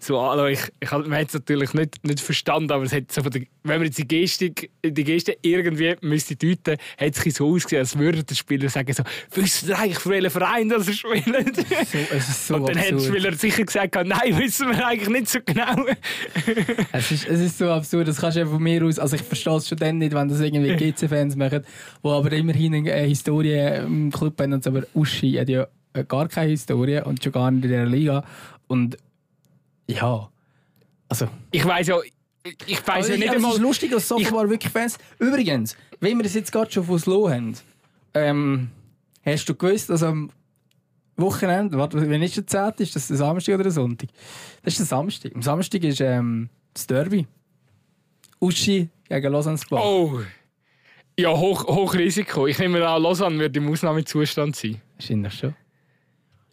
[0.00, 3.22] so also ich, ich man hat es natürlich nicht, nicht verstanden, aber es hat so
[3.22, 7.80] der, wenn man jetzt die Gestik, die Geste irgendwie müsste deuten, hat es so ausgesehen,
[7.80, 9.02] als würde der Spieler sagen so,
[9.34, 11.56] wissen ihr eigentlich, für welchen Verein das er spielt?
[11.56, 12.92] So, es ist so Und dann absurd.
[12.92, 15.86] hat der Spieler sicher gesagt, nein, wissen wir eigentlich nicht so genau.
[16.92, 19.22] es, ist, es ist so absurd, das kannst du ja von mir aus, also ich
[19.22, 21.64] verstehe es schon dann nicht, wenn das irgendwie GC-Fans machen,
[22.02, 25.66] die aber immerhin eine Historie im Club haben, aber Uschi hat ja
[26.08, 28.24] gar keine Historie und schon gar nicht in der Liga
[28.66, 28.96] und
[29.86, 30.30] ja.
[31.08, 31.28] Also.
[31.50, 31.98] Ich weiß ja.
[32.66, 33.52] Ich weiß ja nicht einmal.
[33.52, 34.98] Es ist lustig, dass Software wirklich Fans.
[35.18, 37.54] Übrigens, wenn wir das jetzt gerade schon von Slow haben,
[38.12, 38.70] ähm,
[39.24, 40.30] hast du gewusst, dass am
[41.16, 42.72] Wochenende, warte, wenn ist der 10.
[42.78, 44.08] Ist das der Samstag oder der Sonntag?
[44.62, 45.34] Das ist der Samstag.
[45.34, 47.26] Am Samstag ist ähm, das Derby.
[48.40, 49.80] Uschi gegen Lausanne Spa.
[49.80, 50.20] Oh!
[51.18, 52.46] Ja, hoch, hoch Risiko.
[52.46, 54.80] Ich nehme an, Lausanne wird im Ausnahmezustand sein.
[54.96, 55.54] Wahrscheinlich schon.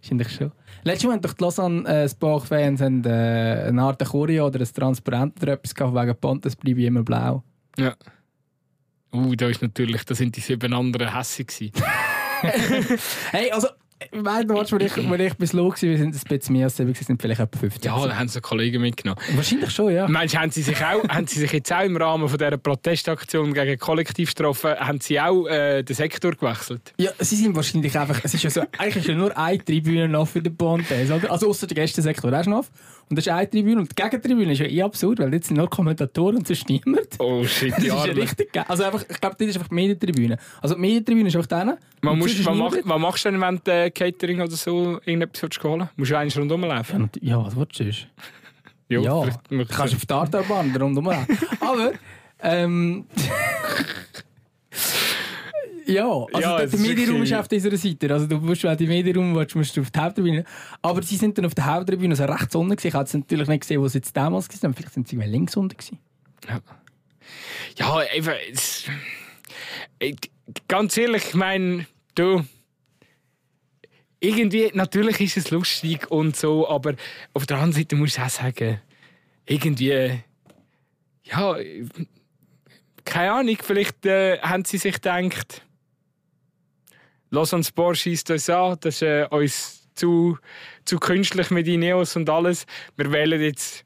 [0.02, 0.52] Wahrscheinlich schon.
[0.84, 5.40] Letztes Mal haben doch die Lausanne äh, Sport-Fans äh, eine Art Choreo oder ein Transparent
[5.42, 7.44] oder etwas gehabt, wegen Pontes bleibe ich immer blau.
[7.78, 7.96] Ja.
[9.14, 11.52] Uh, da ist natürlich, da sind die sieben anderen hässig
[13.32, 13.68] hey, also
[14.12, 16.92] Weißt du, als ich, als ich bis los war, sind ein bisschen mehr als sie
[16.94, 17.86] sind vielleicht etwa 50.
[17.86, 19.20] Ja, da haben sie Kollegen mitgenommen.
[19.36, 20.08] Wahrscheinlich schon, ja.
[20.08, 22.58] Meinst du, haben sie sich auch, haben sie sich jetzt auch im Rahmen von dieser
[22.58, 26.94] Protestaktion gegen Kollektivstrafen, haben sie auch äh, den Sektor gewechselt?
[26.98, 30.08] Ja, sie sind wahrscheinlich einfach, es ist ja so, eigentlich ist ja nur eine Tribüne
[30.08, 31.32] noch für den Pontes, oder?
[31.32, 32.66] Also außer der Gästensektor, ist noch.
[33.12, 33.82] Und das ist eine Tribüne.
[33.82, 37.10] Und die Gegentribüne ist ja eh absurd, weil jetzt sind nur Kommentatoren und sonst niemand.
[37.20, 38.64] Oh shit, das ist ja richtig geil.
[38.70, 40.38] Also einfach, ich glaube, das ist einfach die Medientribüne.
[40.62, 41.78] Also die Medientribüne ist auch denen.
[42.00, 45.62] Man muss, was, mach, was machst du denn, wenn du äh, Catering oder so irgendetwas
[45.62, 47.10] holen Musst du eigentlich rundherum laufen?
[47.20, 47.84] Ja, ja was willst du?
[48.88, 51.38] ja, ja du kannst auf die Artarbahn rundherum laufen.
[51.60, 51.92] Aber,
[52.42, 53.08] ähm...
[55.86, 58.14] Ja, also Ja, der, es Medienraum ist auf dieser Seite.
[58.14, 60.44] Also du musst, wenn du Medienraum willst, musst du auf die Haupttribüne.
[60.82, 62.88] Aber sie sind dann auf der Haupttribüne, also rechts unten gewesen.
[62.88, 64.74] Ich habe jetzt natürlich nicht gesehen, wo sie jetzt damals waren.
[64.74, 66.00] Vielleicht sind sie links unten gewesen.
[67.78, 68.36] Ja, einfach.
[68.52, 68.86] Es,
[70.00, 70.18] ich,
[70.68, 72.44] ganz ehrlich, ich meine, du.
[74.24, 76.94] Irgendwie, natürlich ist es lustig und so, aber
[77.34, 78.80] auf der anderen Seite muss ich auch sagen,
[79.46, 80.20] irgendwie.
[81.24, 81.56] Ja,
[83.06, 85.66] keine Ahnung, vielleicht äh, haben sie sich gedacht,
[87.32, 90.38] Lausanne Sport schießt uns an, das ist äh, uns zu,
[90.86, 92.66] zu künstlich mit Ineos und alles.
[92.98, 93.86] Wir wählen jetzt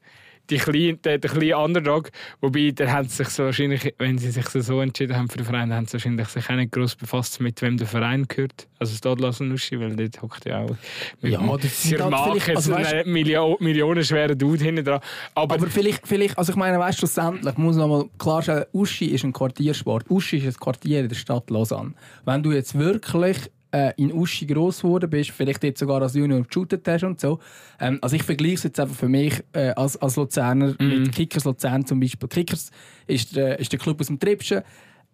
[0.50, 2.10] die kleinen, den, den kleinen Underdog.
[2.40, 5.72] Wobei, haben sie sich so wahrscheinlich, wenn sie sich so, entschieden haben für den Verein,
[5.72, 8.68] haben sie wahrscheinlich sich auch nicht gross befasst, mit wem der Verein gehört.
[8.78, 10.76] Also Stade Lausanne-Uschi, weil dort hockt ja auch
[11.22, 15.00] Ja, das Sir halt Mark also jetzt weißt- Milio millionenschweren Dude hinten dran.
[15.34, 19.06] Aber, Aber vielleicht, vielleicht, also ich meine, weißt du, schlussendlich muss man mal klarstellen, Uschi
[19.06, 20.04] ist ein Quartiersport.
[20.10, 21.94] Uschi ist ein Quartier in der Stadt Lausanne.
[22.24, 23.38] Wenn du jetzt wirklich
[23.72, 27.38] äh, in Uschi gross geworden bist, vielleicht jetzt sogar als Junior geshootet hast und so.
[27.80, 31.44] Ähm, also ich vergleiche es jetzt einfach für mich äh, als, als Luzerner mit Kickers
[31.44, 32.28] Luzern zum Beispiel.
[32.28, 32.70] Kickers
[33.06, 34.62] ist der, ist der Club aus dem Tripschen.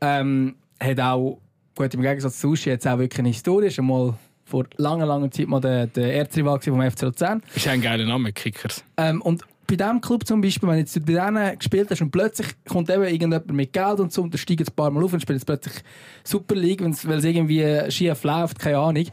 [0.00, 1.38] Ähm, hat auch,
[1.74, 3.66] gut im Gegensatz zu Uschi, jetzt auch wirklich eine Historie.
[3.66, 7.42] Ist einmal vor langer, langer Zeit mal der, der Erzrival vom FC Luzern.
[7.54, 8.84] ist ein geiler Name, Kickers.
[8.96, 9.44] Ähm, und
[9.76, 12.90] bei diesem Club zum Beispiel, wenn jetzt du bei denen gespielt hast und plötzlich kommt
[12.90, 15.38] eben irgendjemand mit Geld und so und der steigt ein paar Mal auf und spielt
[15.38, 15.82] jetzt plötzlich
[16.24, 19.06] Super League, weil es irgendwie schief läuft, keine Ahnung,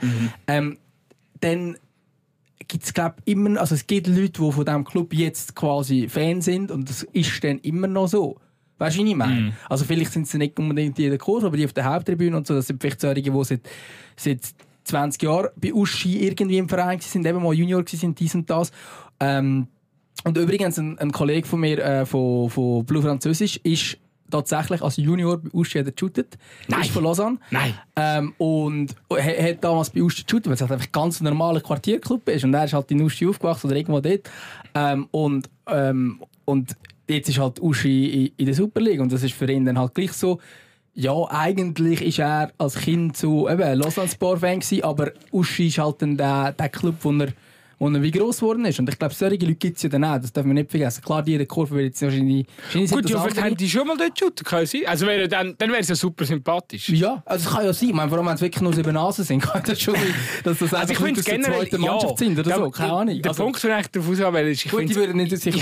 [0.48, 0.78] ähm,
[1.40, 1.78] dann
[2.68, 6.42] gibt es glaube immer, also es gibt Leute, die von diesem Club jetzt quasi Fan
[6.42, 8.38] sind und das ist dann immer noch so.
[8.78, 9.54] Weißt du, was ich meine?
[9.70, 12.48] Also vielleicht sind sie nicht unbedingt in der Kurve, aber die auf der Haupttribüne und
[12.48, 13.62] so, das sind vielleicht solche, die seit,
[14.16, 14.42] seit
[14.86, 18.72] 20 Jahren bei Uschi irgendwie im Verein sind, eben mal Junior sind, dies und das.
[19.20, 19.68] Ähm,
[20.24, 23.98] und übrigens, ein, ein Kollege von mir äh, von, von Blue Französisch ist
[24.30, 26.38] tatsächlich als Junior bei Uschi geshootet.
[26.68, 26.82] Nein.
[26.82, 27.38] Ist von Lausanne.
[27.52, 27.74] Nein.
[27.96, 31.62] Ähm, und er hat damals bei Uschi geshootet, weil es halt einfach ganz ein normaler
[31.62, 32.44] Quartierclub ist.
[32.44, 34.30] Und er ist halt in Uschi aufgewachsen oder irgendwo dort.
[34.76, 36.76] Ähm, und, ähm, und
[37.08, 39.00] jetzt ist halt Uschi in, in der Super League.
[39.00, 40.40] Und das ist für ihn dann halt gleich so.
[40.94, 46.02] Ja, eigentlich ist er als Kind so eben Lausanne Sport-Fan gewesen, aber Uschi ist halt
[46.02, 47.30] dann der, der Club, wo er,
[47.80, 48.80] er wie gross geworden ist.
[48.80, 51.02] Und ich glaube, solche Leute gibt es ja dann auch, das darf man nicht vergessen.
[51.04, 52.46] Klar, die in der Kurve wird jetzt wahrscheinlich...
[52.64, 54.86] wahrscheinlich Gut, ja, vielleicht haben die schon mal dort shooten sie.
[54.86, 56.90] Also wäre dann, dann wäre es ja super sympathisch.
[56.90, 57.90] Ja, also es kann ja sein.
[57.90, 60.14] Ich meine, vor allem, wenn es wirklich nur sieben Nasen sind, kann das schon sein,
[60.44, 62.70] dass das Also einfach Leute aus der zweiten Mannschaft sind oder Ja, so.
[62.70, 63.22] Keine Ahnung.
[63.22, 64.72] Der Also, Punkt, den ich darauf auswählen ist, ich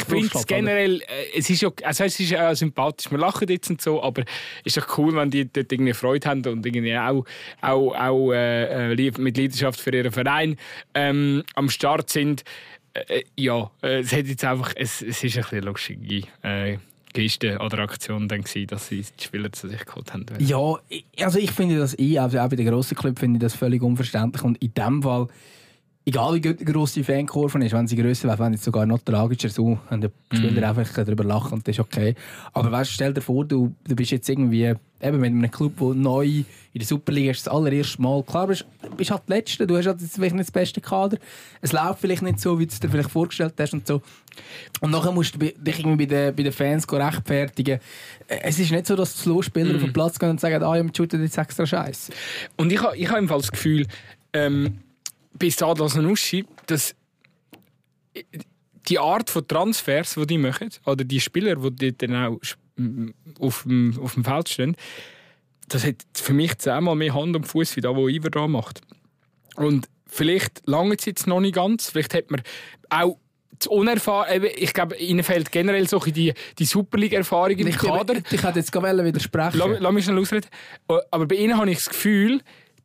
[0.03, 3.69] finde es generell, äh, es ist ja, also es ist ja sympathisch, wir lachen jetzt
[3.69, 4.23] und so, aber
[4.65, 7.25] es ist doch cool, wenn die dort irgendwie Freude haben und irgendwie auch,
[7.61, 10.57] auch, auch äh, äh, mit Leidenschaft für ihren Verein
[10.93, 12.43] ähm, am Start sind.
[12.93, 16.77] Äh, ja, äh, es hat jetzt einfach, es, es ist ein bisschen lustige äh,
[17.13, 20.25] Geste oder Aktion dann gewesen, dass sie die Spieler zu sich geholt haben.
[20.39, 20.75] Ja,
[21.19, 23.81] also ich finde das eh, also auch bei den grossen Clubs finde ich das völlig
[23.81, 24.43] unverständlich.
[24.43, 25.27] Und in dem Fall,
[26.07, 28.99] egal wie gut die Fankurve ist, wenn sie grösser wäre, fände ich es sogar noch
[28.99, 29.77] tragischer so.
[29.89, 32.15] Und der Spieler einfach darüber lachen und das ist okay.
[32.53, 35.93] Aber weißt, stell dir vor, du, du bist jetzt irgendwie eben mit einem Club, der
[35.95, 38.23] neu in der Superliga ist, das allererste Mal.
[38.23, 40.79] Klar, du bist, bist halt der Letzte, du hast halt jetzt vielleicht nicht das beste
[40.79, 41.17] Kader.
[41.61, 44.01] Es läuft vielleicht nicht so, wie du es dir vielleicht vorgestellt hast und so.
[44.79, 47.79] Und nachher musst du dich irgendwie bei den, bei den Fans rechtfertigen.
[48.27, 50.89] Es ist nicht so, dass die Spieler auf den Platz gehen und sagen, ah, wir
[50.95, 52.13] shooten jetzt extra Scheiße.
[52.55, 53.85] Und ich habe ich ha im Fall das Gefühl,
[54.31, 54.79] ähm,
[55.39, 56.95] bei Stadlos und Uschi, dass
[58.89, 63.13] die Art von Transfers, die die machen, oder die Spieler, die dann auch sp- m-
[63.39, 64.75] auf dem, auf dem Feld stehen,
[65.67, 68.81] das hat für mich zehnmal mehr Hand und Fuß wie das, was Iver da macht.
[69.55, 72.41] Und vielleicht lange es jetzt noch nicht ganz, vielleicht hat man
[72.89, 73.17] auch
[73.59, 78.15] zu unerfahren, ich glaube, ihnen fehlt generell so die, die Superliga-Erfahrung im Ich, Kader.
[78.31, 80.47] ich, hätte jetzt gerade widersprechen Lass, lass mich schnell ausreden.
[81.11, 82.41] Aber bei ihnen habe ich das Gefühl,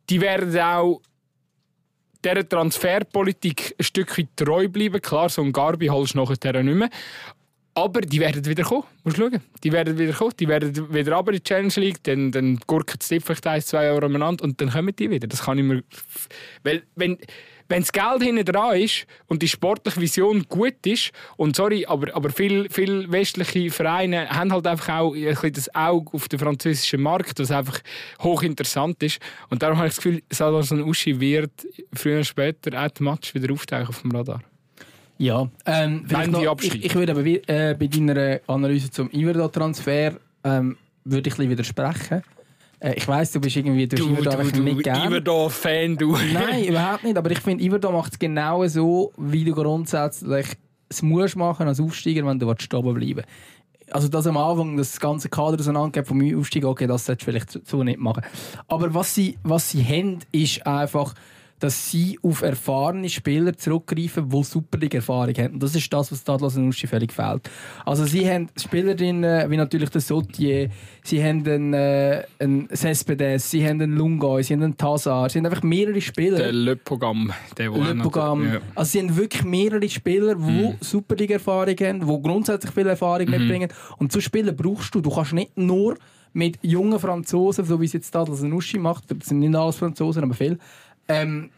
[0.09, 0.99] die werden auch
[2.23, 5.01] dieser Transferpolitik ein Stück weit treu bleiben.
[5.01, 6.89] Klar, so ein Garbi holst du nachher nicht mehr.
[7.75, 8.83] Aber die werden wieder kommen.
[9.03, 9.41] Musst schauen.
[9.63, 10.33] Die werden wieder kommen.
[10.39, 12.03] Die werden wieder runter in die Challenge League.
[12.03, 15.27] Dann, dann gurken sie vielleicht ein, zwei Jahre umeinander und dann kommen die wieder.
[15.27, 15.83] Das kann ich mir...
[16.63, 17.17] Weil, wenn,
[17.69, 22.15] wenn das Geld hinten dran ist und die sportliche Vision gut ist, und sorry, aber,
[22.15, 26.39] aber viele viel westliche Vereine haben halt einfach auch ein bisschen das Auge auf den
[26.39, 27.79] französischen Markt, was einfach
[28.21, 29.19] hochinteressant ist.
[29.49, 31.51] Und darum habe ich das Gefühl, Salazar Uschi wird
[31.93, 34.41] früher oder später auch die Match wieder auftauchen auf dem Radar.
[35.17, 40.77] Ja, ähm, die noch, ich, ich würde aber äh, bei deiner Analyse zum Iverdo-Transfer ähm,
[41.05, 42.23] würde ich ein bisschen widersprechen.
[42.83, 45.07] Äh, ich weiss, du bist irgendwie du, Iverdo einfach nicht gern.
[45.07, 46.17] Iverdo-Fan, du.
[46.33, 47.17] Nein, überhaupt nicht.
[47.17, 50.47] Aber ich finde, Iverdo macht es genau so, wie du grundsätzlich
[50.89, 53.23] es musst machen als Aufsteiger, wenn du willst oben bleiben
[53.91, 57.67] also das am Anfang, das ganze Kader auseinandergeht vom Aufstieg, okay, das solltest du vielleicht
[57.67, 58.23] so nicht machen.
[58.67, 61.13] Aber was sie, was sie haben, ist einfach
[61.63, 65.53] dass sie auf erfahrene Spieler zurückgreifen, die Superliga-Erfahrung haben.
[65.53, 67.49] Und das ist das, was Stadlos und Uschi völlig fehlt.
[67.85, 70.69] Also sie haben Spielerinnen wie natürlich der Sotier,
[71.05, 75.39] sie haben einen, äh, einen Cespedes, sie haben einen Lungoy, sie haben einen Tazar, sie
[75.39, 76.37] haben einfach mehrere Spieler.
[76.37, 77.31] Der Le Pogam.
[77.57, 78.55] Der Le Pogam.
[78.55, 78.61] Ja.
[78.75, 80.75] Also sie haben wirklich mehrere Spieler, die mhm.
[80.81, 83.31] Superliga-Erfahrung haben, die grundsätzlich viel Erfahrung mhm.
[83.31, 83.69] mitbringen.
[83.99, 85.95] Und zu spielen brauchst du, du kannst nicht nur
[86.33, 89.77] mit jungen Franzosen, so wie es jetzt Stadlos und Uschi macht, das sind nicht alles
[89.77, 90.57] Franzosen, aber viel,
[91.07, 91.49] ähm,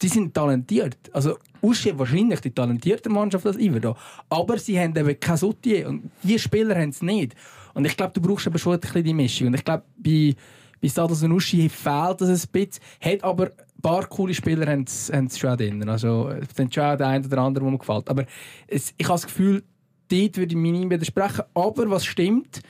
[0.00, 0.96] die sind talentiert.
[1.12, 3.96] Also Uschi hat wahrscheinlich die talentierte Mannschaft als Iverdo.
[4.28, 5.88] Aber sie haben eben kein Soutier.
[5.88, 7.34] Und die Spieler haben es nicht.
[7.74, 9.48] Und ich glaube, du brauchst aber schon ein bisschen die Mischung.
[9.48, 10.34] Und ich glaube, bei,
[10.80, 12.82] bei Stados und Uschi fehlt das ein bisschen.
[13.00, 15.88] Hat aber ein paar coole Spieler haben es schon drin.
[15.88, 18.08] Also es sind schon der eine oder andere, der mir gefällt.
[18.08, 18.24] Aber
[18.66, 19.62] es, ich habe das Gefühl,
[20.08, 21.44] dort würde ich mich nicht widersprechen.
[21.54, 22.60] Aber was stimmt,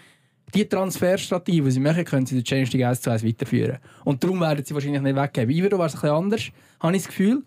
[0.54, 3.78] die Transferstrategie, die sie machen, können sie den Change League 1 zu 1 weiterführen.
[4.04, 5.54] Und darum werden sie wahrscheinlich nicht weggeben.
[5.54, 6.42] Ivero war es ein bisschen anders,
[6.80, 7.42] habe ich das Gefühl.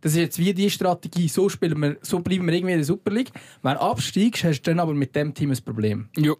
[0.00, 2.84] Das ist jetzt wie die Strategie, so, spielen wir, so bleiben wir irgendwie in der
[2.84, 3.30] Super League.
[3.62, 6.08] Wenn du absteigst, hast du dann aber mit dem Team ein Problem.
[6.16, 6.34] Ja.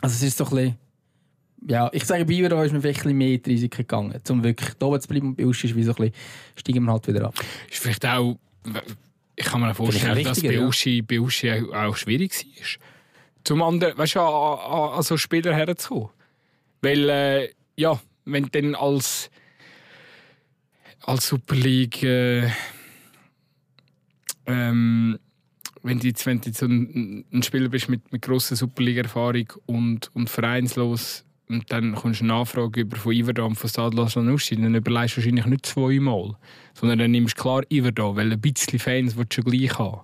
[0.00, 0.76] Also es ist so ein bisschen...
[1.68, 4.20] Ja, ich sage, bei Ivero ist mir vielleicht ein bisschen mehr in die Risiken gegangen,
[4.28, 6.14] um wirklich da oben zu bleiben und bei Uschi ist wie so ein bisschen,
[6.56, 7.34] steigen wir halt wieder ab.
[7.70, 8.36] Ist vielleicht auch...
[9.34, 12.91] Ich kann mir vorstellen, dass bei Uschi, bei Uschi auch schwierig war
[13.44, 16.10] zum anderen, weißt du, an, an, so Spieler herzukommen.
[16.80, 19.30] Weil, äh, ja, wenn du dann als,
[21.02, 22.50] als Super League, äh,
[24.46, 25.18] ähm,
[25.82, 30.10] wenn du jetzt, wenn du jetzt ein, ein Spieler bist mit, mit grosser Superliga-Erfahrung und,
[30.14, 34.74] und vereinslos und dann kommst du eine Nachfrage über von Iverdam, von Stadler Sanussi, dann
[34.74, 36.36] überlegst du wahrscheinlich nicht zweimal,
[36.74, 40.00] sondern dann nimmst du klar Iverdam, weil ein bisschen Fans willst du gleich haben.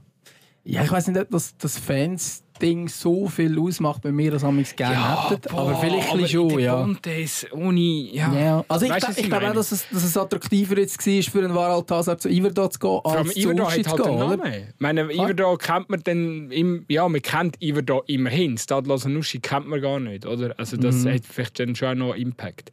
[0.71, 4.45] Ja, ich weiß nicht, ob das, das Fans Ding so viel ausmacht, wenn wir das
[4.45, 5.49] amigs gerne ja, hätten.
[5.51, 6.83] Boah, aber vielleicht aber schon, ja.
[6.83, 8.35] Pontes ohne, ja.
[8.35, 8.64] ja.
[8.69, 11.39] Also ich, weißt, ich, ich glaube auch, dass es, dass es attraktiver jetzt war, für
[11.39, 14.53] einen Varaltazar zu Iverdor zu gehen, als zu Iverdor hat halt einen Namen.
[14.53, 18.59] Ich meine, Iverdor kennt man dann, im, ja, man kennt Iverdor immerhin.
[18.59, 20.55] Stadlos Nuschi kennt man gar nicht, oder?
[20.59, 21.14] Also das mhm.
[21.14, 22.73] hat vielleicht dann schon noch Impact.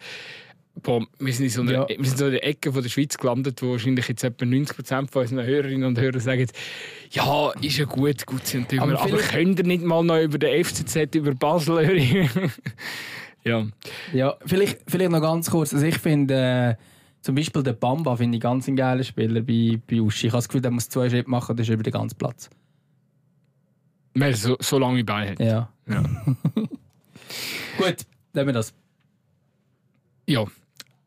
[0.82, 1.88] Boah, wir sind in so einer, ja.
[1.88, 5.10] wir sind so in der Ecke von der Schweiz gelandet, wo wahrscheinlich jetzt etwa 90%
[5.10, 6.48] von unseren Hörerinnen und Hörern sagen,
[7.12, 10.38] ja, ist ja gut, gut sind Tümer, aber, aber könnt ihr nicht mal noch über
[10.38, 12.52] den FCZ, über Basel hören?
[13.44, 13.66] ja.
[14.14, 16.78] Ja, vielleicht, vielleicht noch ganz kurz, also ich finde...
[16.78, 16.84] Äh,
[17.26, 20.28] zum Beispiel der Bamba finde ich ganz ein geiler Spieler bei, bei Uschi.
[20.28, 22.52] Ich habe das Gefühl, der muss zwei Schritte machen, das ist über den ganzen Platz.
[24.14, 25.40] Weil er so, so lange bei hat.
[25.40, 25.68] Ja.
[25.90, 26.04] ja.
[27.80, 27.96] Gut,
[28.32, 28.76] nehmen wir das.
[30.28, 30.46] Ja,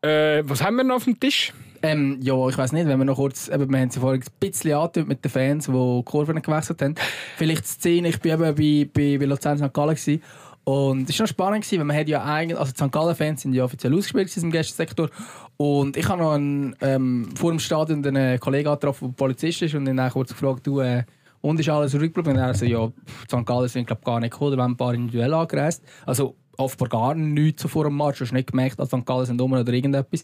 [0.01, 1.53] äh, was haben wir noch auf dem Tisch?
[1.81, 4.31] Ähm, ja, ich weiß nicht, wenn wir noch kurz, eben, wir haben es vorhin ein
[4.39, 6.95] bisschen angetönt mit den Fans, die Kurven gewechselt haben.
[7.37, 9.73] Vielleicht die Szene, ich war eben bei, bei, bei Luzern St.
[9.73, 10.21] Gallen gewesen,
[10.65, 12.91] und es war noch spannend, weil man hat ja eigentlich, also die St.
[12.91, 15.09] Gallen-Fans sind ja offiziell ausgespielt im Gästesektor
[15.57, 19.73] und ich habe noch einen, ähm, vor dem Stadion einen Kollegen getroffen, der Polizist ist
[19.73, 21.05] und ihn dann kurz gefragt, du, äh,
[21.41, 22.37] und ist alles zurückgeblieben?
[22.37, 22.87] Und er so, ja,
[23.27, 23.45] St.
[23.45, 25.83] Gallen sind glaube gar nicht gekommen, da haben ein paar individuell angereist.
[26.05, 28.19] Also offenbar gar nichts vor dem Match.
[28.19, 29.05] Du hast nicht gemerkt, dass St.
[29.05, 30.23] Gallen sind um oder irgendetwas.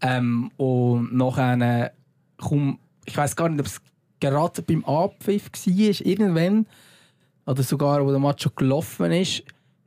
[0.00, 1.92] Ähm, und nachher,
[2.38, 3.80] komm, ich weiß gar nicht, ob es
[4.20, 6.66] gerade beim Abpfiff war, irgendwann,
[7.44, 9.42] oder sogar, wo der Match schon gelaufen ist,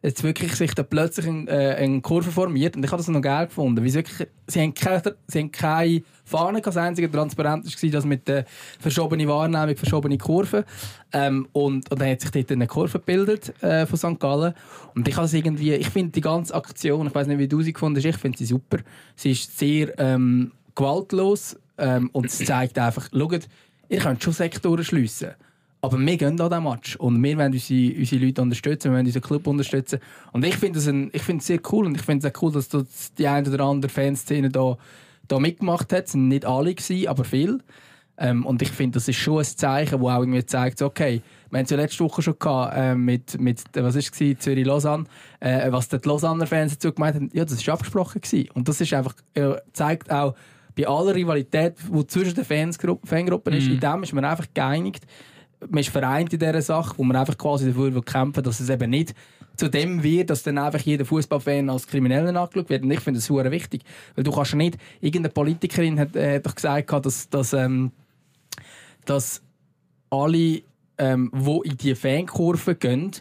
[0.06, 2.76] jetzt wirklich sich da plötzlich eine, äh, eine Kurve formiert.
[2.76, 3.82] Und ich habe das noch geil gefunden.
[3.82, 8.06] Weil sie, wirklich, sie, haben keine, sie haben keine Fahne, das einzige transparent war, dass
[8.06, 8.45] mit der
[8.80, 10.64] verschobenen Wahrnehmung, verschobene Kurven.
[11.12, 14.20] Ähm, und, und dann hat sich dort eine Kurve gebildet äh, von St.
[14.20, 14.53] Gallen.
[14.93, 17.97] Und ich irgendwie, ich finde die ganze Aktion, ich weiß nicht, wie du sie gefunden
[17.97, 18.78] hast, ich finde sie super.
[19.16, 23.47] Sie ist sehr ähm, gewaltlos ähm, und es zeigt einfach, schaut,
[23.89, 25.32] ihr könnt schon Sektoren schliessen.
[25.86, 29.06] Aber wir gehen an diesen Match und wir wollen unsere, unsere Leute unterstützen, wir wollen
[29.06, 30.00] unseren Club unterstützen.
[30.32, 32.70] Und ich finde es sehr cool und ich finde es auch cool, dass
[33.18, 34.78] die eine oder andere Fanszene da,
[35.28, 36.08] da mitgemacht hat.
[36.08, 37.60] Es waren nicht alle, gewesen, aber viele.
[38.18, 41.60] Ähm, und ich finde, das ist schon ein Zeichen, das auch irgendwie zeigt, okay, wir
[41.60, 45.04] haben es ja letzte Woche schon gehabt, äh, mit, mit, was ist es, Zürich-Lausanne,
[45.42, 48.22] äh, was die Lausanner Fans dazu gemeint haben, ja, das war abgesprochen.
[48.22, 48.50] Gewesen.
[48.54, 50.34] Und das ist einfach, äh, zeigt auch,
[50.76, 53.74] bei aller Rivalität, die zwischen den Fansgruppen, Fangruppen ist, mm.
[53.74, 55.06] in dem ist man einfach geeinigt,
[55.70, 58.89] man ist vereint in dieser Sache, wo man einfach quasi dafür kämpfen dass es eben
[58.89, 59.13] nicht
[59.55, 62.84] zu dem wird, dass dann einfach jeder Fußballfan als Kriminellen angeschaut wird.
[62.84, 63.84] Und ich finde das sehr wichtig.
[64.16, 67.91] Weil du kannst nicht, irgendeine Politikerin hat, äh, hat doch gesagt, dass, dass, ähm,
[69.05, 69.41] dass
[70.09, 70.61] alle,
[70.97, 73.11] ähm, die in diese Fankurve gehen,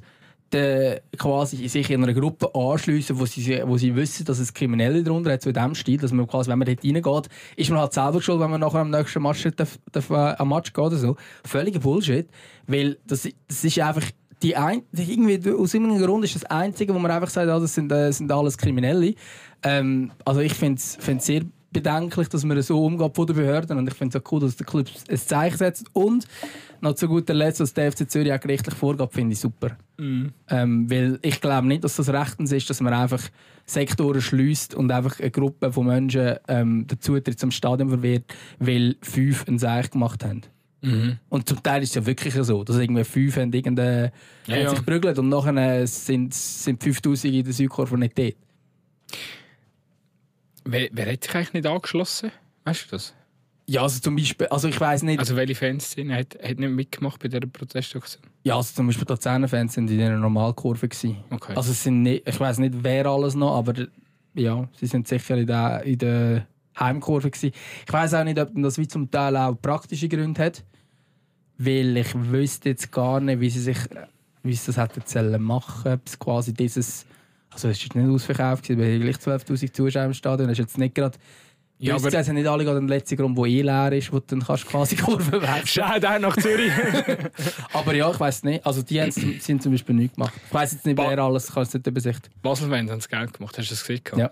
[0.52, 5.02] äh, quasi sich in einer Gruppe anschliessen, wo sie, wo sie wissen, dass es Kriminelle
[5.02, 7.80] darunter hat, so in diesem Stil, dass man quasi, wenn man dort reingeht, ist man
[7.80, 10.84] halt selber schuld, wenn man nachher am nächsten Match darf, darf, äh, am Match geht
[10.84, 11.16] oder so.
[11.44, 12.28] Völliger Bullshit,
[12.66, 14.04] weil das, das ist einfach
[14.42, 17.74] die ein, irgendwie, aus irgendeinem Grund ist das Einzige, wo man einfach sagt, ah, das
[17.74, 19.14] sind, äh, sind alles Kriminelle.
[19.62, 21.42] Ähm, also ich finde es sehr
[21.74, 24.56] bedenklich, dass man so umgeht von den Behörden und ich finde es auch cool, dass
[24.56, 26.26] der Club ein Zeichen setzt und
[26.84, 29.76] noch zu guter Letzt, was der FC Zürich auch gerichtlich vorgeht, finde ich super.
[29.96, 30.32] Mhm.
[30.48, 33.22] Ähm, weil ich glaube nicht, dass das rechtens ist, dass man einfach
[33.66, 38.24] Sektoren schließt und einfach eine Gruppe von Menschen ähm, den Zutritt zum Stadion verwehrt,
[38.58, 40.42] weil fünf ein Zeichen gemacht haben.
[40.82, 41.18] Mhm.
[41.30, 44.12] Und zum Teil ist es ja wirklich so, dass irgendwie fünf haben, irgendeine,
[44.46, 44.70] ja, ja.
[44.70, 48.36] sich prügelt und nachher sind, sind 5000 in der Südkurve nicht dort.
[50.66, 52.30] Wer, wer hat sich eigentlich nicht angeschlossen?
[52.64, 53.14] Weißt du das?
[53.66, 55.18] Ja, also zum Beispiel, also ich weiß nicht.
[55.18, 58.22] Also welche Fans sind, hat, hat nicht mitgemacht bei dieser Protestaktion?
[58.42, 61.24] Ja, also zum Beispiel die Luzerner-Fans sind in einer Normalkurve gewesen.
[61.30, 61.54] Okay.
[61.56, 63.74] Also es sind nicht, ich weiß nicht, wer alles noch, aber
[64.34, 66.46] ja, sie sind sicher in der, in der
[66.78, 67.52] Heimkurve gewesen.
[67.86, 70.62] Ich weiß auch nicht, ob das wie zum Teil auch praktische Gründe hat,
[71.56, 73.78] weil ich wüsste jetzt gar nicht, wie sie sich,
[74.42, 77.06] wie sie das hätten machen, ob es quasi dieses
[77.54, 80.48] also es war nicht ausverkauft, es waren gleich 12'000 Zuschauer im Stadion.
[80.48, 81.16] Das ist jetzt nicht gerade...
[81.84, 84.24] Ja, aber es sind nicht alle den letzten Grund, der eh leer ist, wo du
[84.28, 86.72] dann kannst quasi Kurven wechseln Schaut auch nach Zürich.
[87.72, 88.64] aber ja, ich weiß nicht.
[88.64, 90.32] Also die haben, sind zum Beispiel nicht gemacht.
[90.46, 92.32] Ich weiß jetzt nicht, wer alles, kann es nicht übersichten.
[92.42, 94.02] Basel-Fans haben das Geld gemacht, hast du das gesehen?
[94.16, 94.30] Ja.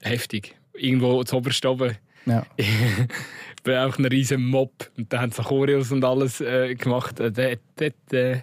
[0.00, 0.56] Heftig.
[0.74, 1.96] Irgendwo zu oberst oben.
[2.26, 2.44] Ja.
[3.62, 4.90] bin auch ein riesen Mob.
[4.96, 7.20] Und da haben sie Choreos und alles äh, gemacht.
[7.20, 8.40] Äh, äh,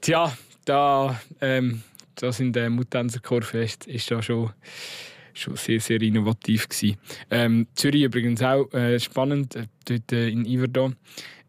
[0.00, 0.32] tja,
[0.64, 1.20] da...
[1.40, 1.82] Ähm,
[2.16, 4.52] das in der Mutanzer Chorfest ist da schon,
[5.34, 6.96] schon sehr, sehr innovativ gewesen.
[7.30, 10.96] Ähm, Zürich übrigens auch äh, spannend, äh, dort äh, in Iverdon.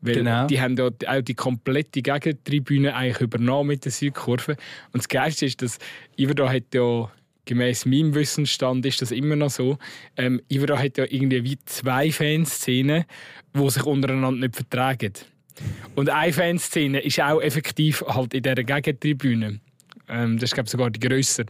[0.01, 0.45] Weil genau.
[0.45, 4.51] die haben dort auch die komplette Gegentribüne eigentlich übernommen mit der Südkurve.
[4.91, 5.79] Und das Geilste ist, dass
[6.17, 7.09] Iverdon hat ja
[7.45, 9.77] gemäß meinem Wissensstand ist das immer noch so.
[10.17, 13.05] Ähm, Iverdon hat ja irgendwie wie zwei Fanszenen,
[13.53, 15.13] die sich untereinander nicht vertragen.
[15.95, 19.59] Und eine Fanszene ist auch effektiv halt in dieser Gegentribüne.
[20.07, 21.45] Ähm, das ist glaube sogar die grösser.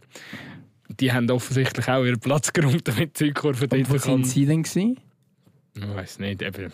[0.89, 3.93] Die haben offensichtlich auch ihren Platz geräumt, damit die Südkurve dort kann.
[3.93, 4.63] Wo sind sie denn?
[4.63, 4.99] Gewesen?
[5.75, 6.71] Ich weiß nicht, eben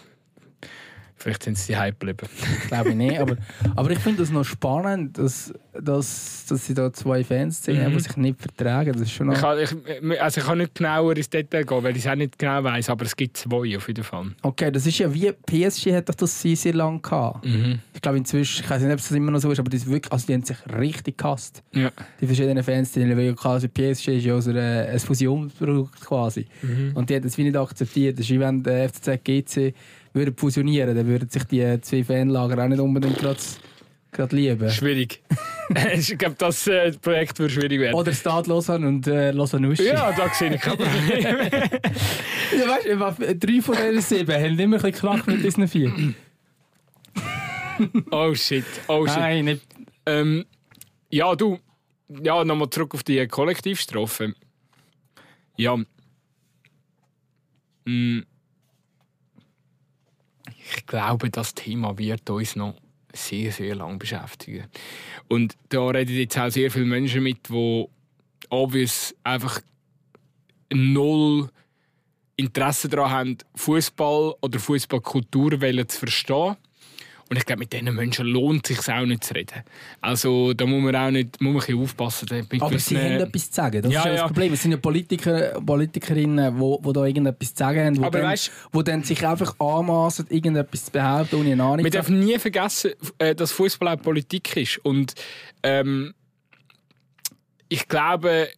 [1.22, 2.28] Vielleicht sind sie hype geblieben.
[2.67, 3.19] Glaube ich nicht.
[3.19, 3.38] Aber,
[3.76, 7.93] aber ich finde das noch spannend, dass, dass, dass sie da zwei Fans sehen, mhm.
[7.95, 8.93] die sich nicht vertragen.
[8.93, 9.36] Das ist schon noch...
[9.36, 12.15] ich, kann, ich, also ich kann nicht genauer ins Detail gehen, weil ich es auch
[12.15, 14.32] nicht genau weiß, aber es gibt zwei auf jeden Fall.
[14.41, 17.45] Okay, das ist ja wie PSG hat doch das sehr, sehr lange gehabt.
[17.45, 17.80] Mhm.
[17.93, 20.11] Ich glaube inzwischen, ich weiß nicht, ob es immer noch so ist, aber die, wirklich,
[20.11, 21.61] also die haben sich richtig gehasst.
[21.74, 21.91] Ja.
[22.19, 26.47] Die verschiedenen Fans, die ja quasi PSG ist ja so ein Fusionsprodukt quasi.
[26.63, 26.93] Mhm.
[26.95, 28.17] Und die haben das wie nicht akzeptiert.
[28.17, 29.76] Das ist wie wenn der FCZ GC
[30.14, 33.20] würden fusionieren, dann würden sich die zwei Fanlager auch nicht unbedingt
[34.12, 34.70] gerade lieben.
[34.70, 35.24] Schwierig.
[35.93, 37.95] ich glaube, das äh, Projekt würde schwierig werden.
[37.95, 39.74] Oder Stade Lausanne und äh, Lausanne.
[39.74, 41.22] Ja, da sehe ich kein Problem.
[42.57, 45.93] ja, weißt du, drei von diesen sieben haben immer ein bisschen Krach mit diesen vier.
[48.12, 49.18] oh shit, oh shit.
[49.18, 49.62] Nein, nicht.
[50.05, 50.45] Ähm,
[51.09, 51.59] ja, du,
[52.24, 54.34] ja, nochmal zurück auf die Kollektivstrafe.
[55.57, 55.78] Ja.
[57.86, 58.22] Mm,
[60.76, 62.76] ich glaube, das Thema wird uns noch
[63.13, 64.65] sehr, sehr lange beschäftigen.
[65.28, 67.86] Und da reden jetzt auch sehr viele Menschen mit, die
[68.49, 69.61] obvious einfach
[70.74, 71.49] null
[72.38, 76.55] Interesse daran haben, Fußball oder Fußballkultur zu verstehen
[77.32, 79.64] und ich glaube, mit diesen Menschen lohnt es sich auch nicht zu reden.
[80.02, 82.46] Also da muss man auch nicht muss man ein aufpassen.
[82.60, 83.82] Aber sie haben etwas zu sagen.
[83.82, 84.52] Das ja, ist ja das Problem.
[84.52, 88.52] Es sind ja Politiker, Politikerinnen, die, da irgendetwas zu sagen haben, die dann, weißt,
[88.84, 93.34] dann sich einfach anmaßen, irgendetwas zu behaupten, ohne eine Ahnung Wir dürfen nie vergessen, äh,
[93.34, 94.80] dass Fußball auch Politik ist.
[94.80, 95.14] Und
[95.64, 96.14] ähm,
[97.70, 98.50] ich glaube,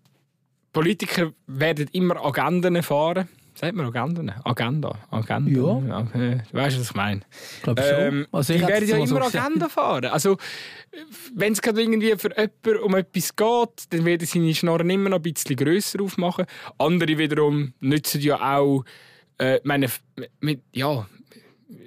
[0.72, 3.30] Politiker werden immer Agenden fahren
[3.64, 4.41] Sagt man Agenda?
[4.43, 4.93] Agenda.
[5.09, 5.82] Agenda.
[5.88, 5.99] Ja.
[5.99, 6.41] Okay.
[6.51, 7.22] Weißt du, was ich meine?
[7.55, 7.97] Ich glaube schon.
[7.97, 10.05] Ähm, also ich die werden ja immer so Agenda fahren.
[10.07, 10.36] Also,
[11.34, 15.20] wenn es gerade irgendwie für jemanden um etwas geht, dann werden seine Schnorren immer noch
[15.20, 16.45] ein bisschen grösser aufmachen.
[16.78, 18.84] Andere wiederum nutzen ja auch,
[19.38, 19.88] äh, meine,
[20.41, 21.07] mit, ja,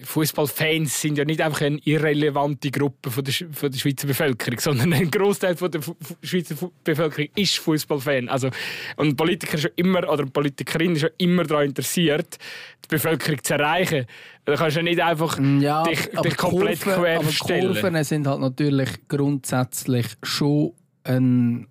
[0.02, 4.92] Fußballfans sind ja nicht einfach eine irrelevante Gruppe von der, von der Schweizer Bevölkerung, sondern
[4.92, 5.80] ein Großteil der
[6.22, 8.28] Schweizer Bevölkerung ist Fußballfan.
[8.28, 8.50] Also
[8.96, 12.38] und Politiker ist schon immer oder Politikerin ist schon immer daran interessiert,
[12.84, 14.06] die Bevölkerung zu erreichen.
[14.44, 17.72] Da kannst du nicht einfach ja, dich, dich komplett Kurven, quer aber stellen.
[17.72, 20.72] Kurven sind halt natürlich grundsätzlich schon
[21.04, 21.68] ein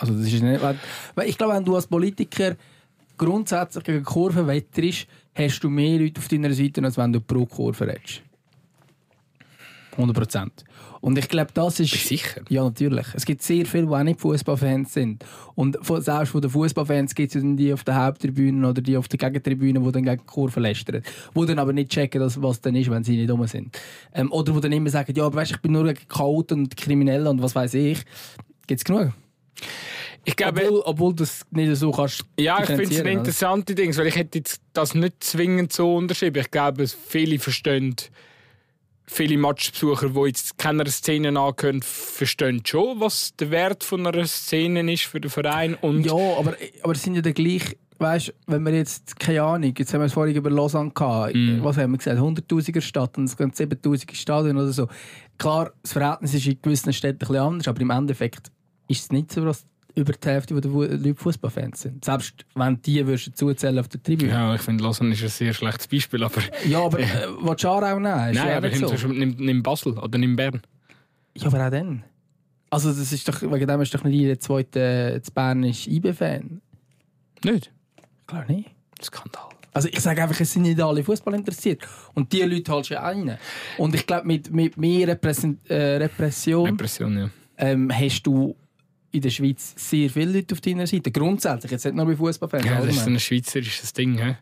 [0.00, 2.56] also das ist nicht, weil ich glaube, wenn du als Politiker
[3.16, 5.08] grundsätzlich gegen Kurven wetterst,
[5.38, 8.22] hast du mehr Leute auf deiner Seite, als wenn du pro Kurve redest.
[9.92, 10.64] 100 Prozent.
[11.00, 11.92] Und ich glaube, das ist.
[11.92, 12.40] Sicher?
[12.48, 13.06] Ja, natürlich.
[13.14, 15.24] Es gibt sehr viele, die auch nicht Fußballfans sind.
[15.54, 19.18] Und selbst von den Fußballfans gibt es die auf der Haupttribüne oder die auf der
[19.18, 21.02] Gegentribüne, die dann gegen die Kurve lästern.
[21.34, 23.78] Die dann aber nicht checken, was dann ist, wenn sie nicht dumm sind.
[24.12, 26.76] Ähm, oder die dann immer sagen, ja, aber weißt, ich bin nur gegen Chaoten und
[26.76, 28.04] Kriminelle und was weiß ich.
[28.66, 29.12] Gibt es genug.
[30.24, 32.24] Ich glaube, obwohl, obwohl du das nicht so kannst.
[32.38, 34.42] Ja, ich finde es eine interessante Ding, weil ich hätte
[34.72, 36.40] das nicht zwingend so unterschrieben.
[36.40, 37.96] Ich glaube, viele verstehen
[39.08, 44.92] viele Matchbesucher, die jetzt keiner Szene angehören, verstehen schon, was der Wert von einer Szene
[44.92, 45.74] ist für den Verein.
[45.74, 49.74] Und ja, aber, aber es sind ja dann gleich, weißt wenn wir jetzt, keine Ahnung,
[49.76, 51.62] jetzt haben wir es vorhin über Lausanne gehabt, mm.
[51.62, 54.88] was haben wir gesagt, 100'000er Stadt und es gehen 7'000er Stadien oder so.
[55.38, 58.50] Klar, das Verhältnis ist in gewissen Städten ein bisschen anders, aber im Endeffekt
[58.88, 59.64] ist es nicht so, dass
[59.98, 62.04] über die Hälfte der Leute Fußballfans sind.
[62.04, 64.30] Selbst wenn die würdest zuzählen auf der Tribüne.
[64.30, 66.22] Ja, ich finde, Lausanne ist ein sehr schlechtes Beispiel.
[66.22, 67.04] Aber, ja, aber äh,
[67.40, 68.02] willst du auch nehmen?
[68.02, 69.08] Nein, ja aber so.
[69.08, 70.62] nimm, nimm Basel oder nimm Bern.
[71.36, 72.04] Ja, aber auch dann.
[72.70, 76.60] Also das ist doch, wegen dem ist doch nicht jeder zweite äh, Bern ist IB-Fan.
[77.44, 77.72] Nicht?
[78.26, 78.70] Klar nicht.
[79.02, 79.48] Skandal.
[79.72, 81.82] Also ich sage einfach, es sind nicht alle Fußball interessiert.
[82.14, 83.38] Und die Leute holst du rein.
[83.78, 87.30] Und ich glaube, mit, mit mehr Repression, äh, Repression, Repression ja.
[87.56, 88.56] ähm, hast du
[89.10, 91.10] in der Schweiz sehr viele Leute auf deiner Seite.
[91.10, 92.64] Grundsätzlich, jetzt nicht nur bei Fußballfans.
[92.64, 94.18] Ja, das ist so ein schweizerisches Ding.
[94.18, 94.34] He?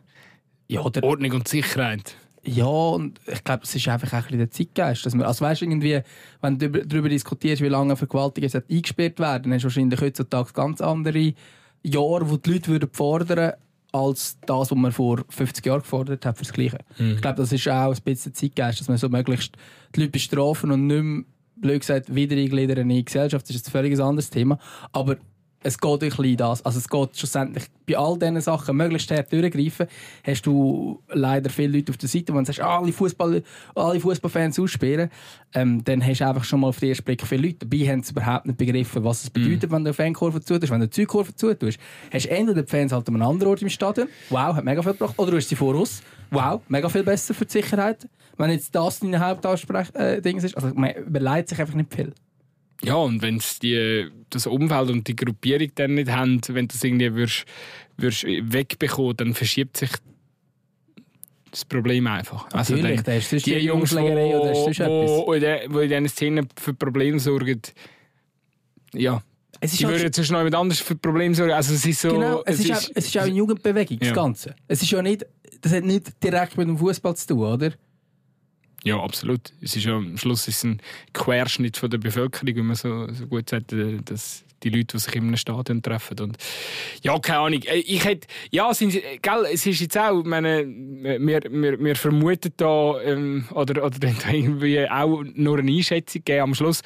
[0.67, 2.15] Ja, oder Ordnung und Sicherheit.
[2.43, 5.05] Ja, und ich glaube, es ist einfach auch ein der Zeitgeist.
[5.05, 6.01] Dass man, also weißt, irgendwie,
[6.41, 10.81] wenn du darüber diskutierst, wie lange Vergewaltigung eingesperrt werden dann hast du wahrscheinlich heutzutage ganz
[10.81, 11.33] andere
[11.83, 13.53] Jahre, wo die Leute würden fordern
[13.91, 16.79] als das, was man vor 50 Jahren gefordert hat, fürs Gleiche.
[16.97, 17.15] Mhm.
[17.15, 19.55] Ich glaube, das ist auch ein bisschen Zeitgeist, dass man so möglichst
[19.95, 21.23] die Leute bestrafen und nicht mehr
[21.61, 24.59] blöd gesagt, wieder eingliedern in die Gesellschaft, das ist ein völlig anderes Thema.
[24.91, 25.17] Aber
[25.63, 26.65] es geht ein bisschen das.
[26.65, 29.87] Also es geht schlussendlich bei all diesen Sachen möglichst hart durchgreifen,
[30.23, 33.43] hast du leider viele Leute auf der Seite, die sagen, alle, Fußball,
[33.75, 35.09] alle Fußballfans aussperren.
[35.53, 37.65] Ähm, dann hast du einfach schon mal auf den ersten Blick viele Leute.
[37.65, 39.73] Dabei haben sie überhaupt nicht begriffen, was es bedeutet, mm.
[39.73, 41.79] wenn du eine Fankurve zutust, wenn du eine Zeugkurve zutust.
[42.11, 44.81] Hast du entweder die Fans halt an einem anderen Ort im Stadion, wow, hat mega
[44.81, 46.01] viel gebracht, oder du hast sie voraus,
[46.31, 48.07] wow, mega viel besser für die Sicherheit.
[48.37, 52.13] Wenn jetzt das dein Hauptansprech äh, ist, also man überlegt sich einfach nicht viel.
[52.83, 56.83] Ja, und wenn die das Umfeld und die Gruppierung dann nicht haben, wenn du das
[56.83, 57.45] irgendwie würdest,
[57.97, 59.89] würdest wegbekommen, dann verschiebt sich
[61.49, 62.47] das Problem einfach.
[62.51, 65.33] Also Natürlich, dann, ist die Jungs, die, oder ist wo, wo,
[65.79, 67.61] in diesen Szenen für Probleme sorgen,
[68.93, 69.21] ja,
[69.59, 71.53] es ist die halt würden sonst noch jemand anders für Probleme sorgen.
[71.53, 72.09] Also es ist so...
[72.09, 74.55] Genau, es, es, ist, auch, es ist auch eine Jugendbewegung, das Ganze.
[74.67, 75.25] Es ist ja nicht,
[75.61, 77.71] das hat nicht direkt mit dem Fußball zu tun, oder?
[78.83, 79.53] Ja, absolut.
[79.61, 80.81] Es ist ja, am Schluss ist ein
[81.13, 84.99] Querschnitt von der Bevölkerung, wenn man so, so gut sagt, äh, dass die Leute, die
[84.99, 86.19] sich in einem Stadion treffen.
[86.19, 86.37] Und
[87.03, 87.61] ja, keine Ahnung.
[87.63, 92.53] Äh, ich hätte, ja, sind, gell, es ist jetzt auch, meine, wir, wir, wir vermuten
[92.57, 96.41] da, ähm, oder, oder dann irgendwie auch nur eine Einschätzung geben.
[96.41, 96.81] Am Schluss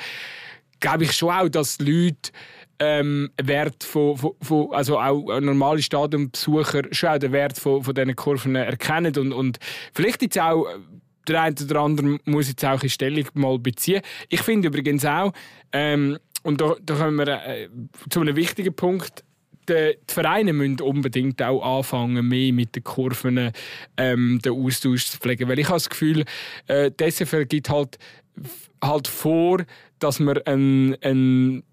[0.79, 2.31] glaube ich schon auch, dass die Leute
[2.83, 7.93] ähm, Wert von, von, von, also auch normale Stadionbesucher schon auch den Wert von, von
[7.93, 9.59] diesen Kurven erkennen und, und
[9.93, 10.65] vielleicht jetzt auch
[11.27, 14.01] der eine oder andere muss jetzt auch in Stellung mal beziehen.
[14.29, 15.31] Ich finde übrigens auch,
[15.71, 17.69] ähm, und da, da kommen wir äh,
[18.09, 19.23] zu einem wichtigen Punkt,
[19.69, 23.51] die, die Vereine müssen unbedingt auch anfangen, mehr mit den Kurven
[23.95, 25.47] ähm, den Austausch zu pflegen.
[25.47, 26.25] Weil ich habe das Gefühl,
[26.65, 27.99] äh, die SFL gibt halt,
[28.83, 29.63] halt vor,
[29.99, 31.63] dass man ein, ein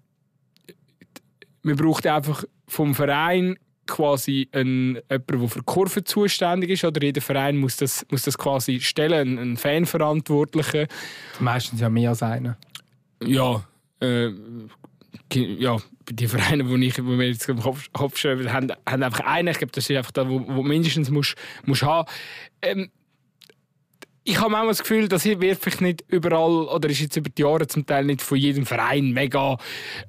[1.61, 3.57] man braucht einfach vom Verein
[3.89, 8.37] quasi ein, jemand, der für Kurven zuständig ist, oder jeder Verein muss das, muss das
[8.37, 10.87] quasi stellen, ein Fanverantwortlicher.
[11.39, 12.57] Meistens ja mehr als einer.
[13.23, 13.63] Ja,
[13.99, 14.29] äh,
[15.33, 15.77] ja,
[16.09, 19.49] die Vereine, die ich, wo wir jetzt im Kopf, Kopf schreiben, haben, haben einfach einen.
[19.49, 21.35] Ich glaube, das ist einfach da, wo, wo mindestens musst,
[21.65, 22.09] musst haben.
[22.61, 22.89] Ähm,
[24.23, 27.29] ich habe manchmal das Gefühl, dass hier wird vielleicht nicht überall oder ist jetzt über
[27.29, 29.57] die Jahre zum Teil nicht von jedem Verein mega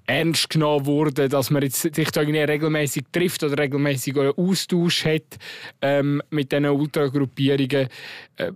[0.06, 5.04] ernst genommen worden, dass man jetzt sich da irgendwie regelmäßig trifft oder regelmäßig einen Austausch
[5.04, 5.38] hat
[5.80, 7.88] ähm, mit diesen Ultragruppierungen.
[8.36, 8.52] Äh,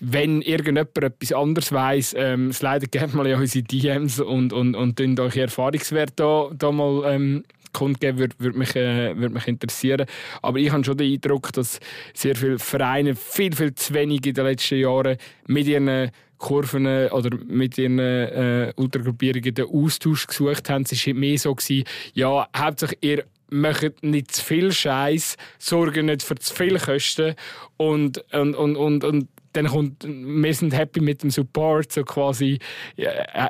[0.00, 5.20] wenn irgendjemand etwas anderes weiss, ähm, leidet gerne mal in unsere DMs und, und, und,
[5.20, 7.44] euch Erfahrungswerte da, da mal ähm,
[7.78, 10.06] kundgeben, würde, würde, mich, äh, würde mich interessieren.
[10.42, 11.80] Aber ich habe schon den Eindruck, dass
[12.14, 15.16] sehr viele Vereine viel, viel zu wenig in den letzten Jahren
[15.46, 20.84] mit ihren Kurven äh, oder mit ihren äh, Ultragruppierungen den Austausch gesucht haben.
[20.88, 26.22] Es war mehr so, gewesen, ja, hauptsächlich ihr macht nicht zu viel Scheiß, sorgen nicht
[26.22, 27.34] für zu viele Kosten
[27.76, 32.58] und, und, und, und, und dann kommt, wir sind happy mit dem Support, so quasi,
[32.96, 33.48] ja, äh,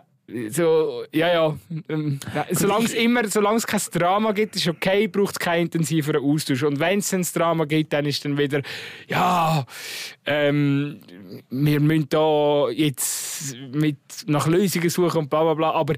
[0.50, 1.58] so, ja, ja.
[1.88, 2.20] Ähm,
[2.50, 6.62] solange es immer, solange es kein Drama gibt, ist okay, braucht es keinen intensiveren Austausch.
[6.64, 8.60] Und wenn es ein Drama gibt, dann ist dann wieder,
[9.08, 9.64] ja,
[10.26, 11.00] ähm,
[11.48, 15.70] wir müssen da jetzt mit, nach Lösungen suchen und bla bla bla.
[15.70, 15.94] Aber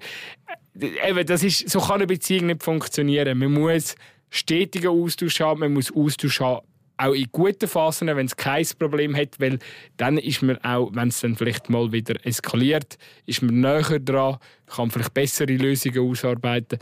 [0.78, 3.36] äh, eben, das ist, so kann eine Beziehung nicht funktionieren.
[3.36, 3.96] Man muss
[4.30, 6.69] stetigen Austausch haben, man muss Austausch haben
[7.01, 9.59] auch in guten Phasen, wenn es kein Problem hat, weil
[9.96, 14.38] dann ist man auch, wenn es dann vielleicht mal wieder eskaliert, ist man näher dran,
[14.66, 16.78] kann vielleicht bessere Lösungen ausarbeiten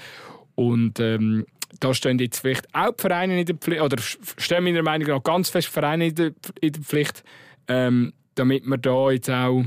[0.55, 1.47] und ähm,
[1.81, 5.23] da stehen jetzt vielleicht auch die Vereine in der Pflicht, oder stehen meiner Meinung nach
[5.23, 7.23] ganz fest Vereine in der, in der Pflicht,
[7.69, 9.64] ähm, damit man da jetzt auch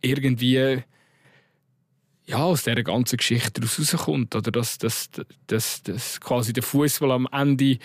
[0.00, 0.82] irgendwie
[2.24, 4.34] ja, aus dieser ganzen Geschichte rauskommt.
[4.34, 5.10] Oder dass, dass,
[5.46, 7.78] dass, dass quasi der Fußball am Ende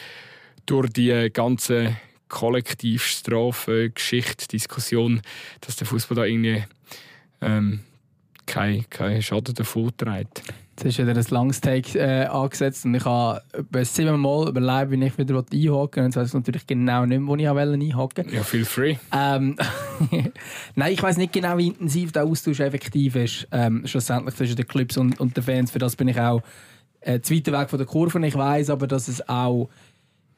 [0.68, 1.98] durch die ganze
[2.30, 5.22] Kollektivstrafe, Geschichte, Diskussion,
[5.62, 6.64] dass der Fußball da irgendwie
[7.42, 7.80] ähm,
[8.46, 10.44] keinen kein Schaden davon trägt.
[10.72, 13.42] Jetzt ist wieder ein langes Take äh, angesetzt und ich habe
[13.84, 17.36] siebenmal überlegt, wie ich wieder einhaken Und jetzt weiß ich natürlich genau nicht mehr, wo
[17.36, 18.36] ich einhaken wollte.
[18.36, 18.96] Ja, feel free.
[19.12, 19.56] Ähm,
[20.76, 24.68] Nein, ich weiß nicht genau, wie intensiv der Austausch effektiv ist, ähm, schlussendlich zwischen den
[24.68, 25.72] Clubs und, und den Fans.
[25.72, 26.44] Für das bin ich auch
[27.02, 28.24] äh, zu weit weg von der Kurve.
[28.28, 29.70] Ich weiß aber, dass es auch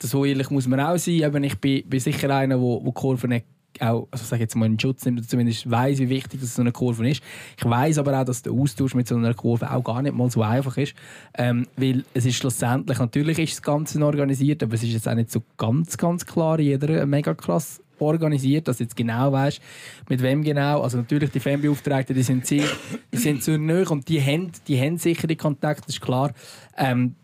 [0.08, 1.16] so ehrlich muss man auch sein.
[1.16, 3.42] Eben, ich bin, bin sicher einer, der wo, wo Kurven
[3.80, 6.62] auch, also sag jetzt mal in Schutz nimmt, oder zumindest weiß, wie wichtig das so
[6.62, 7.22] eine Kurve ist.
[7.58, 10.30] Ich weiß aber auch, dass der Austausch mit so einer Kurve auch gar nicht mal
[10.30, 10.96] so einfach ist,
[11.38, 15.16] ähm, weil es ist schlussendlich, natürlich ist das Ganze organisiert, aber es ist jetzt auch
[15.16, 19.62] nicht so ganz, ganz klar jeder mega krass organisiert, dass du jetzt genau weißt,
[20.08, 20.82] mit wem genau.
[20.82, 22.64] Also natürlich die Fanbeauftragten, die sind sehr,
[23.12, 26.34] die sind sehr nahe und die haben, die haben sicher die Kontakte, das ist klar.
[26.78, 27.16] Ähm,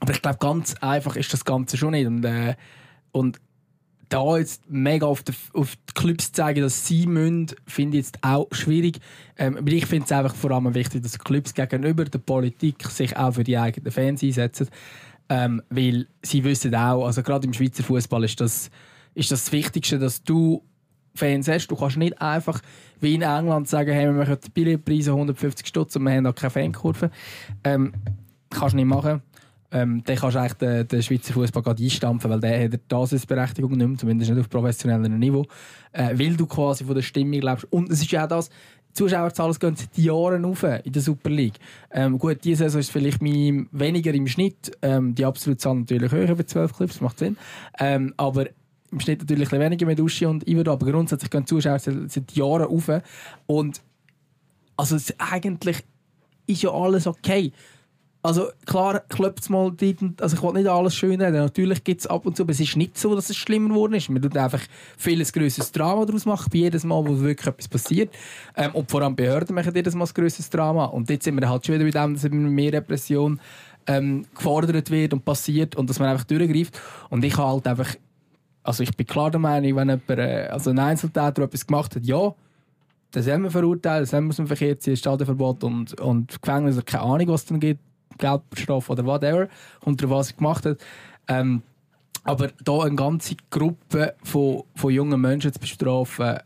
[0.00, 2.06] aber ich glaube, ganz einfach ist das Ganze schon nicht.
[2.06, 2.54] Und, äh,
[3.12, 3.40] und
[4.08, 8.18] da jetzt mega auf die, auf die Clubs zeigen, dass sie müssen, finde ich jetzt
[8.22, 9.00] auch schwierig.
[9.36, 13.32] Ähm, ich finde es einfach vor allem wichtig, dass Clubs gegenüber der Politik sich auch
[13.32, 14.68] für die eigenen Fans einsetzen.
[15.28, 18.70] Ähm, weil sie wissen auch, also gerade im Schweizer Fußball ist das,
[19.14, 20.62] ist das, Wichtigste, dass du
[21.14, 21.66] Fans hast.
[21.66, 22.62] Du kannst nicht einfach
[23.00, 26.34] wie in England sagen, hey, wir machen die Billetpreise 150 Stutz und wir haben noch
[26.34, 27.10] keine Fankurve.
[27.62, 27.92] Ähm,
[28.48, 29.20] kannst du nicht machen
[29.70, 32.78] ähm, dann kannst du eigentlich den, den Schweizer Fußball gerade einstampfen, weil der hat die
[32.88, 35.44] Daseinsberechtigung nicht mehr, zumindest nicht auf professionellem Niveau,
[35.92, 37.66] äh, weil du quasi von der Stimmung lebst.
[37.70, 41.30] Und es ist ja auch das, die Zuschauerzahlen gehen seit Jahren auf in der Super
[41.30, 41.58] League.
[41.90, 46.30] Ähm, gut, diese Saison ist vielleicht weniger im Schnitt, ähm, die absolute Zahl natürlich höher,
[46.30, 47.36] über 12 Clubs, das macht Sinn.
[47.78, 48.46] Ähm, aber
[48.90, 52.10] im Schnitt natürlich ein weniger mit Uschi und Ivo, aber grundsätzlich gehen die Zuschauer seit,
[52.10, 52.90] seit Jahren auf.
[53.46, 53.82] Und
[54.78, 55.84] also eigentlich
[56.46, 57.52] ist ja alles okay.
[58.28, 62.06] Also klar, klopft mal dort, also ich will nicht alles schön reden, natürlich gibt es
[62.06, 64.10] ab und zu, aber es ist nicht so, dass es schlimmer geworden ist.
[64.10, 64.60] Man tut einfach
[64.98, 68.14] vieles grösseres Drama daraus machen, bei jedes Mal, wo wirklich etwas passiert.
[68.54, 70.84] Ähm, und vor allem Behörden machen jedes Mal ein grösseres Drama.
[70.84, 73.40] Und jetzt sind wir halt schon wieder bei dem, dass immer mehr Repression
[73.86, 76.78] ähm, gefordert wird und passiert und dass man einfach durchgreift.
[77.08, 77.94] Und ich halt einfach,
[78.62, 82.04] also ich bin klar der Meinung, wenn jemand, äh, also ein Einzeltäter etwas gemacht hat,
[82.04, 82.34] ja,
[83.10, 86.84] das haben wir verurteilt, das haben wir aus dem Verkehr ziehen, Stadionverbot und, und Gefängnis,
[86.84, 87.87] keine Ahnung, was es dann gibt.
[88.18, 89.48] Geldstrafe oder whatever,
[89.84, 90.78] unter was er gemacht hat.
[91.28, 91.62] Ähm,
[92.24, 96.38] aber da eine ganze Gruppe von, von jungen Menschen zu bestrafen,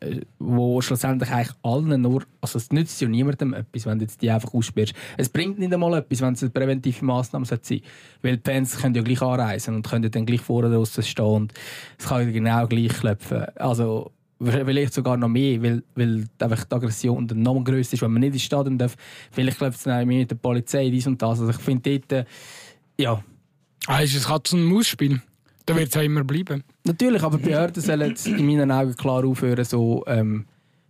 [0.00, 4.22] äh, wo schlussendlich eigentlich allen nur, also es nützt ja niemandem etwas, wenn du jetzt
[4.22, 4.94] die einfach aussperrst.
[5.18, 7.84] Es bringt nicht einmal etwas, wenn es eine präventive Massnahme sein sollte.
[8.22, 11.54] Weil die Fans können ja gleich anreisen und können dann gleich vorne draußen stehen und
[11.98, 13.44] es kann ja genau gleich klopfen.
[13.56, 14.10] Also
[14.40, 18.20] Vielleicht sogar noch mehr, weil, weil einfach die Aggression dann noch grösser ist, wenn man
[18.20, 18.96] nicht ins Stadion darf.
[19.30, 21.40] Vielleicht läuft es dann mit der Polizei, dies und das.
[21.40, 22.24] Also ich finde dort, äh,
[22.98, 23.22] ja.
[23.86, 25.20] Ah, ist es so ein Mausspiel?
[25.66, 26.62] Da wird es auch immer bleiben.
[26.84, 30.44] Natürlich, aber die Behörden sollen in meinen Augen klar aufhören, so ähm,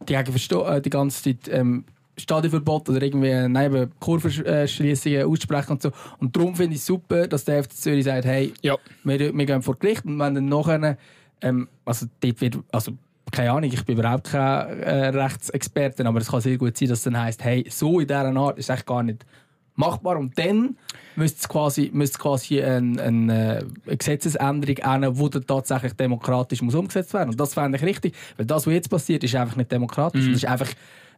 [0.08, 1.84] die, äh, die ganze Zeit ähm,
[2.16, 5.90] Stadionverbot oder irgendwie äh, neben Kurvenschliessungen aussprechen und so.
[6.18, 8.76] Und darum finde ich es super, dass der FC Zürich sagt, hey, ja.
[9.04, 10.96] wir, wir gehen vor Gericht und wenn dann nachher,
[11.40, 12.92] ähm, also dort wird, also
[13.34, 16.98] keine Ahnung, ich bin überhaupt kein äh, Rechtsexperte, aber es kann sehr gut sein, dass
[16.98, 19.26] es dann heisst, hey, so in dieser Art ist eigentlich gar nicht
[19.74, 20.16] machbar.
[20.16, 20.76] Und dann
[21.16, 26.74] müsste es quasi, müsste quasi eine, eine, eine Gesetzesänderung haben, die dann tatsächlich demokratisch muss
[26.74, 29.72] umgesetzt werden Und das fände ich richtig, weil das, was jetzt passiert, ist einfach nicht
[29.72, 30.22] demokratisch.
[30.22, 30.32] Mhm.
[30.32, 30.70] Das ist einfach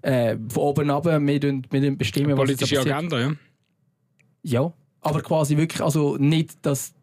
[0.02, 3.32] äh, von oben ab, wir, wir bestimmen, was Politische Agenda, ja.
[4.42, 6.94] Ja, aber quasi wirklich, also nicht, dass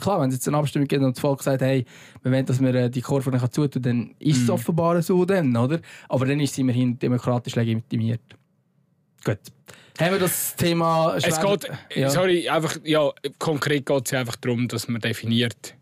[0.00, 1.84] klar, wenn es jetzt eine Abstimmung gibt und das Volk sagt, hey,
[2.22, 4.50] wir wollen, dass wir äh, die Kurve nicht zutun, dann ist es mm.
[4.50, 5.80] offenbar so, dann, oder?
[6.08, 8.20] Aber dann ist es immerhin demokratisch legitimiert.
[9.24, 9.38] Gut.
[9.98, 12.10] Haben wir das Thema Es geht, ja.
[12.10, 15.74] sorry, einfach, ja, konkret geht es einfach darum, dass man definiert,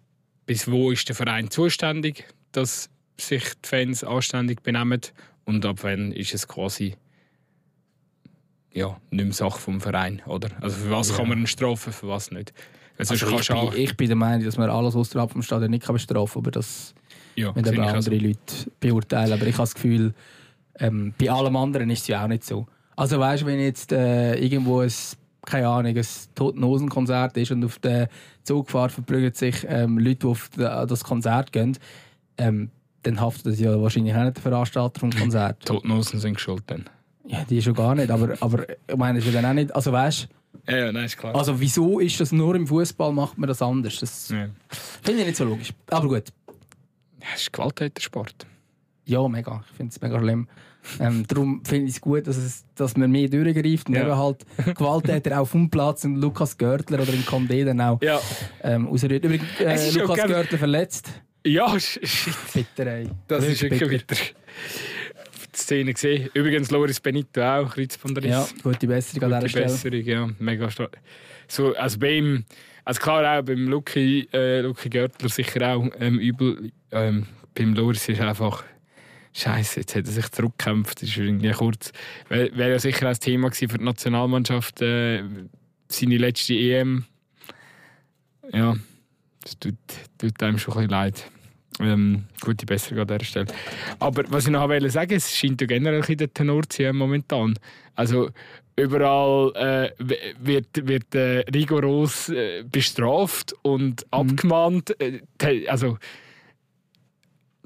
[0.47, 5.01] bis wo ist der Verein zuständig, dass sich die Fans anständig benehmen
[5.45, 6.95] und ab wann ist es quasi
[8.75, 10.49] ja, nicht mehr Sache vom Verein, oder?
[10.61, 11.16] Also für was ja.
[11.16, 12.53] kann man ihn strafen, für was nicht?
[12.99, 16.33] Also, ich, bin, ich, bin, der Meinung, dass man alles außerhalb vom Stadion nicht bestrafen
[16.35, 16.95] kann, aber das
[17.35, 18.11] ja, mit andere also.
[18.11, 19.33] Leute beurteilen.
[19.33, 20.14] Aber ich habe das Gefühl,
[20.79, 22.66] ähm, bei allem anderen ist es ja auch nicht so.
[22.95, 24.93] Also weißt du, wenn jetzt äh, irgendwo ein
[25.45, 28.09] keine Ahnung, ein Totenhosen-Konzert ist und auf der
[28.45, 31.77] Zugfahrt verprügeln sich ähm, Leute, die auf das Konzert gehen,
[32.39, 32.70] ähm,
[33.03, 35.62] dann haftet das ja wahrscheinlich auch nicht der Veranstalter vom Konzert.
[35.66, 36.89] Totenhosen sind schuld dann.
[37.27, 40.29] Ja, die schon gar nicht, aber, aber ich meine, ist dann auch nicht, also weißt
[40.68, 41.35] ja, ja, nein, ist klar.
[41.35, 43.99] Also wieso ist das nur im Fußball macht man das anders?
[44.01, 44.49] Das ja.
[45.03, 45.72] finde ich nicht so logisch.
[45.91, 46.25] Aber gut.
[47.20, 48.47] Ja, es ist Gewalttätersport.
[49.05, 49.62] Ja, mega.
[49.70, 50.49] Ich finde es mega schlimm.
[51.01, 54.03] Ähm, darum finde ich es gut, dass, es, dass man mehr durchgreift und ja.
[54.03, 54.45] eben halt
[54.77, 58.20] Gewalttäter auch vom Platz und Lukas Görtler oder im Condé dann auch ja.
[58.62, 59.25] ähm, ausrührt.
[59.25, 60.27] Übrigens, äh, Lukas.
[60.27, 61.09] Görtler verletzt.
[61.47, 62.35] Ja, shit.
[62.53, 63.09] Bitter, ey.
[63.29, 64.07] Das ist wirklich bitter.
[64.07, 64.22] bitter.
[65.57, 66.30] Szene gesehen.
[66.34, 68.30] Übrigens Loris Benito auch, Kreuzbandriss.
[68.30, 70.30] Ja, gute Besserung an dieser Besserung, ja.
[70.38, 70.98] Mega stark.
[71.48, 72.44] So, also bei ihm,
[72.84, 76.70] also klar auch beim Luki, äh, Luki Görtler sicher auch ähm, übel.
[76.90, 78.64] Ähm, beim Loris ist einfach
[79.36, 81.02] Scheiße, jetzt hat er sich zurückgekämpft.
[81.02, 81.92] Das ist irgendwie kurz.
[82.28, 85.24] Wäre wär ja sicher ein Thema gewesen für die Nationalmannschaft, äh,
[85.88, 87.05] seine letzte EM.
[88.52, 88.76] Ja,
[89.42, 89.74] das tut,
[90.18, 91.30] tut einem schon ein bisschen leid.
[91.81, 93.47] Ähm, gute Besserung an dieser Stelle.
[93.99, 96.95] Aber was ich noch wollte sagen, es scheint ja generell in der Tenor zu sein
[96.95, 97.55] momentan.
[97.97, 98.31] Also
[98.77, 99.91] überall äh,
[100.39, 104.09] wird, wird äh, rigoros äh, bestraft und mhm.
[104.11, 104.97] abgemahnt.
[105.01, 105.99] Äh, also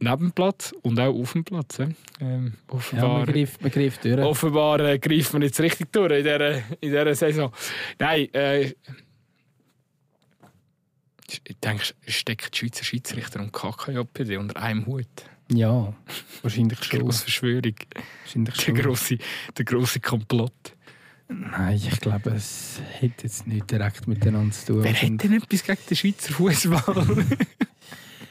[0.01, 1.81] Nebenplatz und auch auf dem Platz.
[2.21, 4.19] Ähm, offenbar, ja, man greift, man greift durch.
[4.19, 7.53] Offenbar äh, greift man jetzt richtig durch in dieser, in dieser Saison.
[7.99, 8.29] Nein,
[11.45, 15.07] ich denke, steckt die Schweizer Schiedsrichter und KKJPD unter einem Hut.
[15.51, 15.95] Ja,
[16.43, 17.01] wahrscheinlich schon.
[17.01, 17.75] Grosse Verschwörung.
[18.25, 18.75] Wahrscheinlich schon.
[18.75, 19.19] Der grosse,
[19.57, 20.75] der grosse Komplott.
[21.29, 24.85] Nein, ich glaube, es hat jetzt nicht direkt miteinander zu tun.
[24.85, 27.27] Wer hat denn etwas gegen den Schweizer Fußball?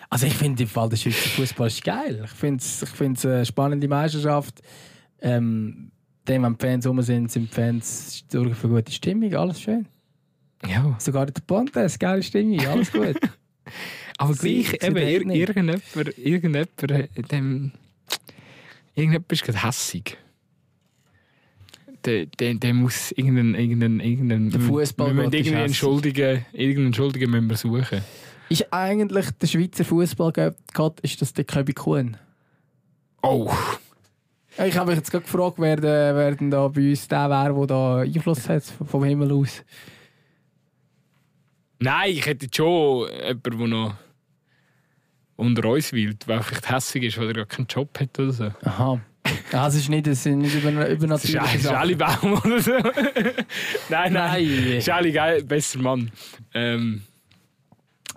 [0.10, 2.22] Also ich finde im Fall der Schweizer Fußball ist geil.
[2.24, 4.62] Ich finde es ich find's eine spannende Meisterschaft.
[5.22, 5.92] Ähm,
[6.28, 9.86] dem, wenn die Fans rum sind, sind die Fans durch für gute Stimmung, alles schön.
[10.66, 10.96] Ja.
[11.00, 13.20] Sogar der Pontes, geile Stimmung, alles gut.
[14.18, 15.84] Aber gleich, sie, eben, ir irgendjemand,
[16.18, 16.70] irgendjemand,
[17.32, 17.72] dem,
[18.96, 20.18] irgendjemand ist gerade hässig.
[22.04, 27.30] Der, der, der muss irgendeinen, irgendeinen, irgendeinen, der Fußball wir müssen irgendeinen entschuldigen, irgendeinen entschuldigen
[27.30, 28.02] müssen wir suchen.
[28.50, 32.18] Ist eigentlich der Schweizer Fußball Gott, ist das der Köbi Kuhn?
[33.22, 33.52] Oh.
[34.66, 37.68] Ich habe mich jetzt gerade gefragt, wer, wer denn da bei uns der wäre, der
[37.68, 39.64] da Einfluss hat vom Himmel aus.
[41.80, 43.96] Nein, ich hätte schon jemanden, der noch
[45.36, 48.52] unter uns will, der vielleicht hässlich ist, weil er gar keinen Job hat oder so.
[48.64, 49.00] Aha.
[49.52, 52.72] Ah, es ist nicht, es sind nicht über, übernatürliche Es ist Ali Baum oder so.
[53.90, 54.14] nein, nein.
[54.14, 54.82] nein.
[54.82, 56.12] Schali, geil, besser Mann.
[56.54, 57.04] Ähm,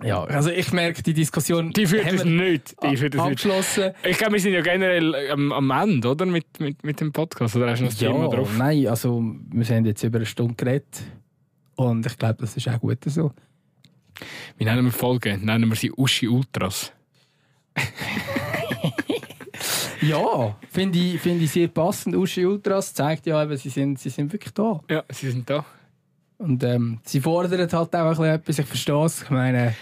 [0.03, 1.71] ja, also ich merke, die Diskussion.
[1.71, 2.75] Die führt es nicht.
[2.83, 3.83] Die führt es abgeschlossen.
[3.85, 3.95] Nicht.
[4.05, 6.25] Ich glaube, wir sind ja generell am, am Ende, oder?
[6.25, 7.55] Mit, mit, mit dem Podcast.
[7.55, 8.49] Oder hast du noch das ja, Thema drauf?
[8.57, 11.03] Nein, also wir haben jetzt über eine Stunde geredet.
[11.75, 13.31] Und ich glaube, das ist auch gut so.
[14.57, 15.37] Wie nennen wir Folge?
[15.37, 16.91] Nennen wir sie Uschi Ultras.
[20.01, 22.15] ja, finde ich, find ich sehr passend.
[22.15, 24.81] Uschi Ultras zeigt ja eben, sie sind, sie sind wirklich da.
[24.89, 25.65] Ja, sie sind da.
[26.37, 29.23] Und ähm, sie fordern halt auch ein bisschen etwas, ich verstehe es.
[29.23, 29.75] Ich meine,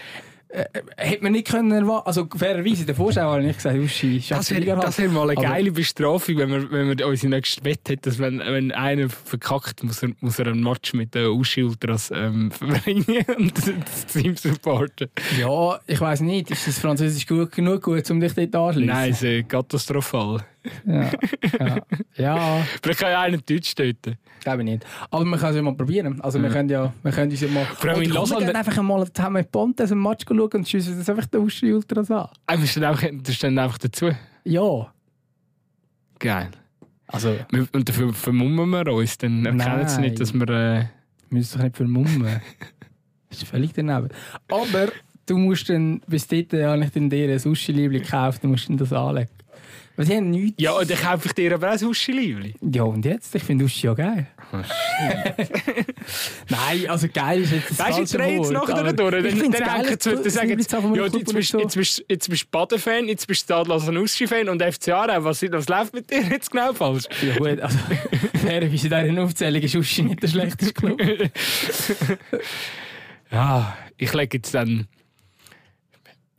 [0.52, 0.64] äh,
[0.96, 4.66] hätte man nicht können erwarten, also fairerweise, der Vorschau habe ich gesagt, Uschi, das wäre
[4.66, 8.40] wär mal eine geile Bestrafung, wenn wir, wenn wir unsere nächste Wette hätten, dass wenn,
[8.40, 13.24] wenn einer verkackt, muss er, muss er einen Match mit den Uschi Ultras ähm, verbringen
[13.38, 15.08] und das Team supporten.
[15.38, 18.86] Ja, ich weiß nicht, ist das Französisch gut genug gut, um dich dort anzuschließen?
[18.86, 20.44] Nein, es ist katastrophal.
[20.84, 21.10] Ja,
[21.58, 21.76] ja.
[22.16, 22.62] ja.
[22.82, 24.16] Vielleicht kann ja einer Deutsch töten.
[24.40, 24.86] Glaube ich nicht.
[25.10, 26.20] Aber wir können es ja mal probieren.
[26.20, 27.64] Also, wir können ja, wir können uns ja mal.
[27.64, 28.46] Vor allem in Lausanne.
[28.46, 31.72] Wir einfach mal zusammen mit Pontes einen Match schauen und schiessen das einfach den Uschi
[31.72, 32.28] Ultras an.
[32.46, 34.10] Ah, wir stehen einfach, einfach dazu.
[34.44, 34.92] Ja.
[36.18, 36.50] Geil.
[37.06, 37.36] Also,
[37.72, 40.48] und dafür vermummen wir uns, dann erkennen sie nicht, dass wir.
[40.48, 40.84] Äh...
[41.28, 42.22] Wir müssen doch nicht vermummen.
[43.28, 44.08] das ist völlig daneben.
[44.48, 44.88] Aber
[45.26, 48.76] du musst dann, bis dort ja nicht in dir ein Sushi-Liebling kaufen, dann musst du
[48.76, 49.30] das anlegen.
[50.04, 50.60] Sie haben nichts.
[50.60, 52.54] Ja, und dann kaufe ich dir aber auch ein Uschi-Liebli.
[52.72, 53.34] Ja, und jetzt?
[53.34, 54.26] Ich finde Uschi ja geil.
[54.52, 54.56] Oh,
[56.48, 59.10] Nein, also geil ist jetzt das Weißt du, ich drehe jetzt nachher durch.
[59.10, 62.48] Dann, dann denken sie, dann sagen jetzt, ja, jetzt bist, jetzt, bist, jetzt bist du
[62.50, 65.22] Baden-Fan, jetzt bist du Stadler Uschi-Fan und FCA.
[65.24, 67.04] Was, was läuft mit dir jetzt genau falsch?
[67.22, 67.78] Ja gut, also
[68.42, 71.00] fairerweise in dieser Aufzählung ist Uschi nicht der schlechteste Club.
[73.30, 74.86] ja, ich lege jetzt dann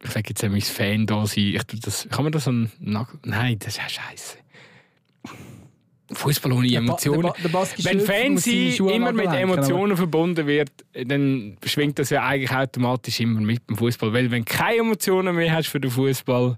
[0.04, 1.44] ich sage jetzt, mein Fan da sein.
[1.56, 4.38] Ich das, kann man das so Nein, das ist ja scheiße.
[6.14, 7.32] Fußball ohne Emotionen.
[7.42, 10.72] Der Ba- der Wenn muss seine Fancy Schuhe immer mit Emotionen verbunden wird,
[11.06, 14.12] dann schwingt das ja eigentlich automatisch immer mit dem Fußball.
[14.12, 16.58] Weil wenn du keine Emotionen mehr hast für den Fußball,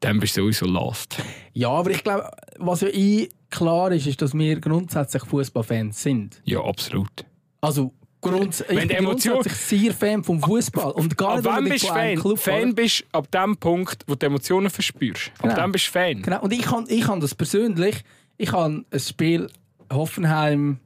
[0.00, 1.16] dann bist du sowieso lost.
[1.52, 6.40] Ja, aber ich glaube, was ja eh klar ist, ist, dass wir grundsätzlich Fußballfans sind.
[6.44, 7.24] Ja, absolut.
[7.60, 7.92] Also
[8.24, 11.58] grunds ich Wenn bin Emotion- grundsätzlich sehr Fan vom Fußball und gar Ab nicht wann
[11.58, 12.18] unbedingt bist Fan?
[12.18, 12.38] Club.
[12.38, 12.72] Fan oder?
[12.72, 15.30] bist ab dem Punkt, wo du Emotionen verspürst.
[15.38, 15.54] Ab Genau.
[15.54, 16.22] dem bist du Fan.
[16.22, 16.40] Genau.
[16.42, 18.02] Und ich kann, ich das persönlich,
[18.36, 19.48] ich kann ein Spiel
[19.92, 20.78] Hoffenheim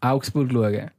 [0.00, 0.90] Augsburg schauen.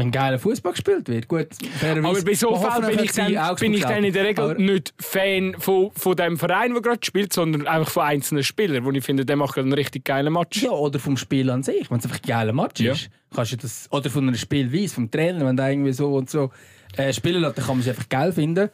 [0.00, 1.46] Wenn geiler Fußball gespielt wird, gut.
[1.82, 4.92] Aber bei so Fällen bin ich, dann, bin ich dann in der Regel Aber- nicht
[4.98, 9.04] Fan von, von dem Verein, der gerade spielt, sondern einfach von einzelnen Spielern, wo ich
[9.04, 10.62] finde, der macht einen richtig geilen Match.
[10.62, 11.90] Ja, oder vom Spiel an sich.
[11.90, 12.92] Wenn es einfach ein geiler Match Ja.
[12.92, 16.28] ist, kannst du das, oder von einer Spielweise, vom Trainer, wenn der irgendwie so und
[16.28, 16.50] so
[16.96, 18.68] äh, spielen lässt, dann kann man es einfach geil finden.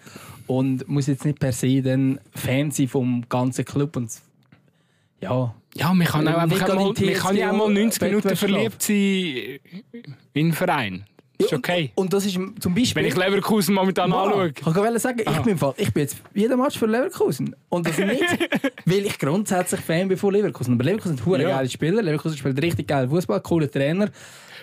[0.47, 3.97] Und muss jetzt nicht per se dann Fan sein vom ganzen Club.
[3.97, 4.11] Und
[5.20, 8.37] ja, Ja, man kann, auch Nicht einfach man kann ja auch mal 90 TSG Minuten
[8.37, 9.59] verliebt sein
[10.33, 11.05] in einen Verein.
[11.39, 11.91] Ist okay.
[11.95, 13.03] Und das ist zum Beispiel.
[13.03, 14.24] Wenn ich Leverkusen momentan Voilà.
[14.26, 14.49] anschaue.
[14.49, 17.55] Ich kann sagen, ich bin, Fall, ich bin jetzt jeden Match für Leverkusen.
[17.68, 18.22] Und das nicht,
[18.87, 20.74] weil ich grundsätzlich Fan bin von Leverkusen.
[20.74, 21.57] Aber Leverkusen sind Ja.
[21.57, 22.03] geile Spieler.
[22.03, 24.09] Leverkusen spielt richtig geil Fußball, cooler Trainer.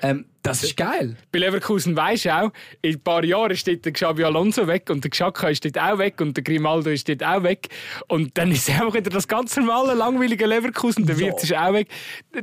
[0.01, 1.15] Ähm, das ist geil.
[1.31, 5.01] Bei Leverkusen weisst du auch, in ein paar Jahren ist der Xabi Alonso weg und
[5.01, 7.69] der Xhaka ist dort auch weg und der Grimaldo ist dort auch weg.
[8.09, 11.05] Und dann ist einfach wieder das ganz normale, langweilige Leverkusen.
[11.05, 11.27] Der Ja.
[11.27, 11.87] Wirt ist auch weg.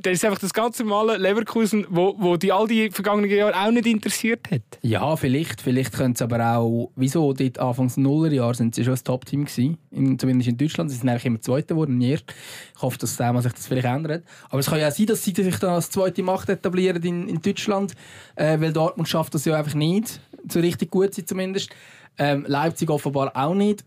[0.00, 3.70] Dann ist einfach das ganz normale Leverkusen, wo, wo die all die vergangenen Jahre auch
[3.70, 4.62] nicht interessiert hat.
[4.80, 5.60] Ja, vielleicht.
[5.60, 6.90] Vielleicht können sie aber auch.
[6.96, 7.34] Wieso?
[7.34, 9.76] Dort Anfangs Nullerjahr sind sie schon ein Top-Team gewesen.
[9.90, 10.90] In, zumindest in Deutschland.
[10.90, 12.00] Sie sind eigentlich immer Zweiter geworden.
[12.00, 12.32] erst.
[12.74, 14.24] Ich hoffe, dass sich das vielleicht ändert.
[14.48, 17.28] Aber es kann ja auch sein, dass sie sich dann als zweite Macht etablieren in,
[17.28, 17.94] in Deutschland.
[18.36, 20.20] Äh, weil Dortmund schafft das ja einfach nicht.
[20.48, 21.70] So richtig gut sind zumindest.
[22.18, 23.84] Ähm, Leipzig offenbar auch nicht.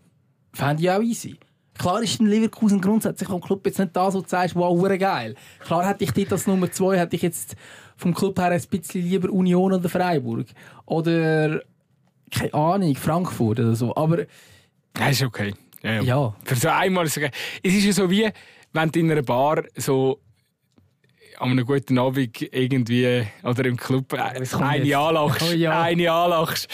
[0.52, 1.36] Fände ich auch easy.
[1.78, 5.34] Klar ist in Leverkusen grundsätzlich vom Club jetzt nicht das, was du sagst, wow, geil.
[5.60, 7.56] Klar hätte ich dort als Nummer zwei, hätte ich jetzt
[7.96, 10.46] vom Club her ein bisschen lieber Union oder Freiburg.
[10.86, 11.62] Oder,
[12.30, 13.94] keine Ahnung, Frankfurt oder so.
[13.96, 14.18] Aber
[14.92, 15.54] Das ist okay.
[15.82, 16.02] Ja, ja.
[16.02, 17.32] ja, Für so einmal ist es okay.
[17.62, 18.30] Es ist ja so wie,
[18.72, 20.20] wenn du in einer Bar so
[21.38, 24.54] an einem guten Abend irgendwie oder im Club äh, eine jetzt.
[24.54, 25.82] anlachst, Oh ja.
[25.82, 26.68] eine anlachst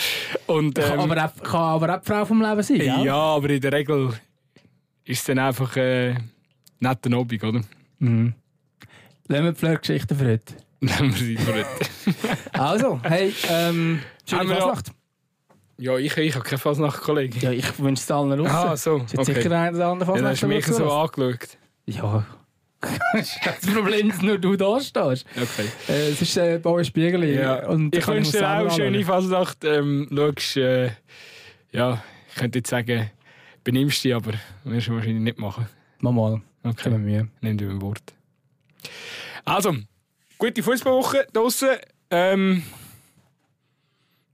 [0.47, 2.97] und kann, ähm, aber auch, kann aber auch die Frau vom Leben sein, ja.
[3.03, 3.11] gell?
[3.11, 4.13] aber in der Regel
[5.05, 6.15] ist es dann einfach äh,
[6.79, 7.61] netter Abend, oder?
[7.99, 8.35] Mhm.
[9.29, 10.55] Lassen wir die Flirt-Geschichte für heute.
[10.81, 11.69] Nehmen wir sie für heute.
[12.53, 14.93] Also, hey, ähm, schöne Haben wir noch- Fasnacht.
[15.79, 17.39] ja, ich, ich habe keine Fasnacht-Kollege.
[17.41, 18.49] Ja, ich wünsche es allen raus.
[18.51, 19.43] Ah, so, Ist jetzt okay.
[19.43, 21.19] sicher einer der anderen Ja, dann hast du mich so Fasnacht.
[21.19, 21.49] angeschaut.
[21.87, 22.27] Ja.
[22.81, 25.26] Das Problem ist nur, du da stehst.
[25.37, 25.68] Okay.
[25.89, 27.24] Äh, es ist äh, Bauer Spiegel.
[27.24, 27.66] Ja.
[27.66, 29.64] Und ich wünsche dir auch eine schöne Fasnacht.
[29.64, 30.91] Ähm, schaust, äh,
[31.72, 33.11] ja, ich könnte jetzt sagen,
[33.64, 34.33] benimmst dich, aber
[34.64, 35.66] wirst du wahrscheinlich nicht machen.
[36.01, 36.41] Mach mal.
[36.62, 36.91] Okay.
[36.91, 37.28] Mir.
[37.41, 38.03] Nimm dir ein Wort.
[39.45, 39.74] Also,
[40.39, 41.70] gute Fußballwoche draußen.
[42.11, 42.62] Ähm,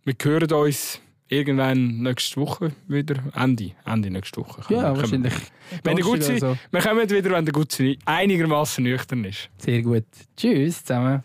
[0.05, 3.16] wir hören uns irgendwann nächste Woche wieder.
[3.35, 4.62] Ende, Ende nächste Woche.
[4.72, 5.35] Ja, wahrscheinlich.
[5.83, 6.57] Wenn der Gutzi, so.
[6.70, 9.51] wir kommen wieder, wenn der Gutzi einigermaßen nüchtern ist.
[9.59, 10.05] Sehr gut.
[10.37, 11.22] Tschüss zusammen.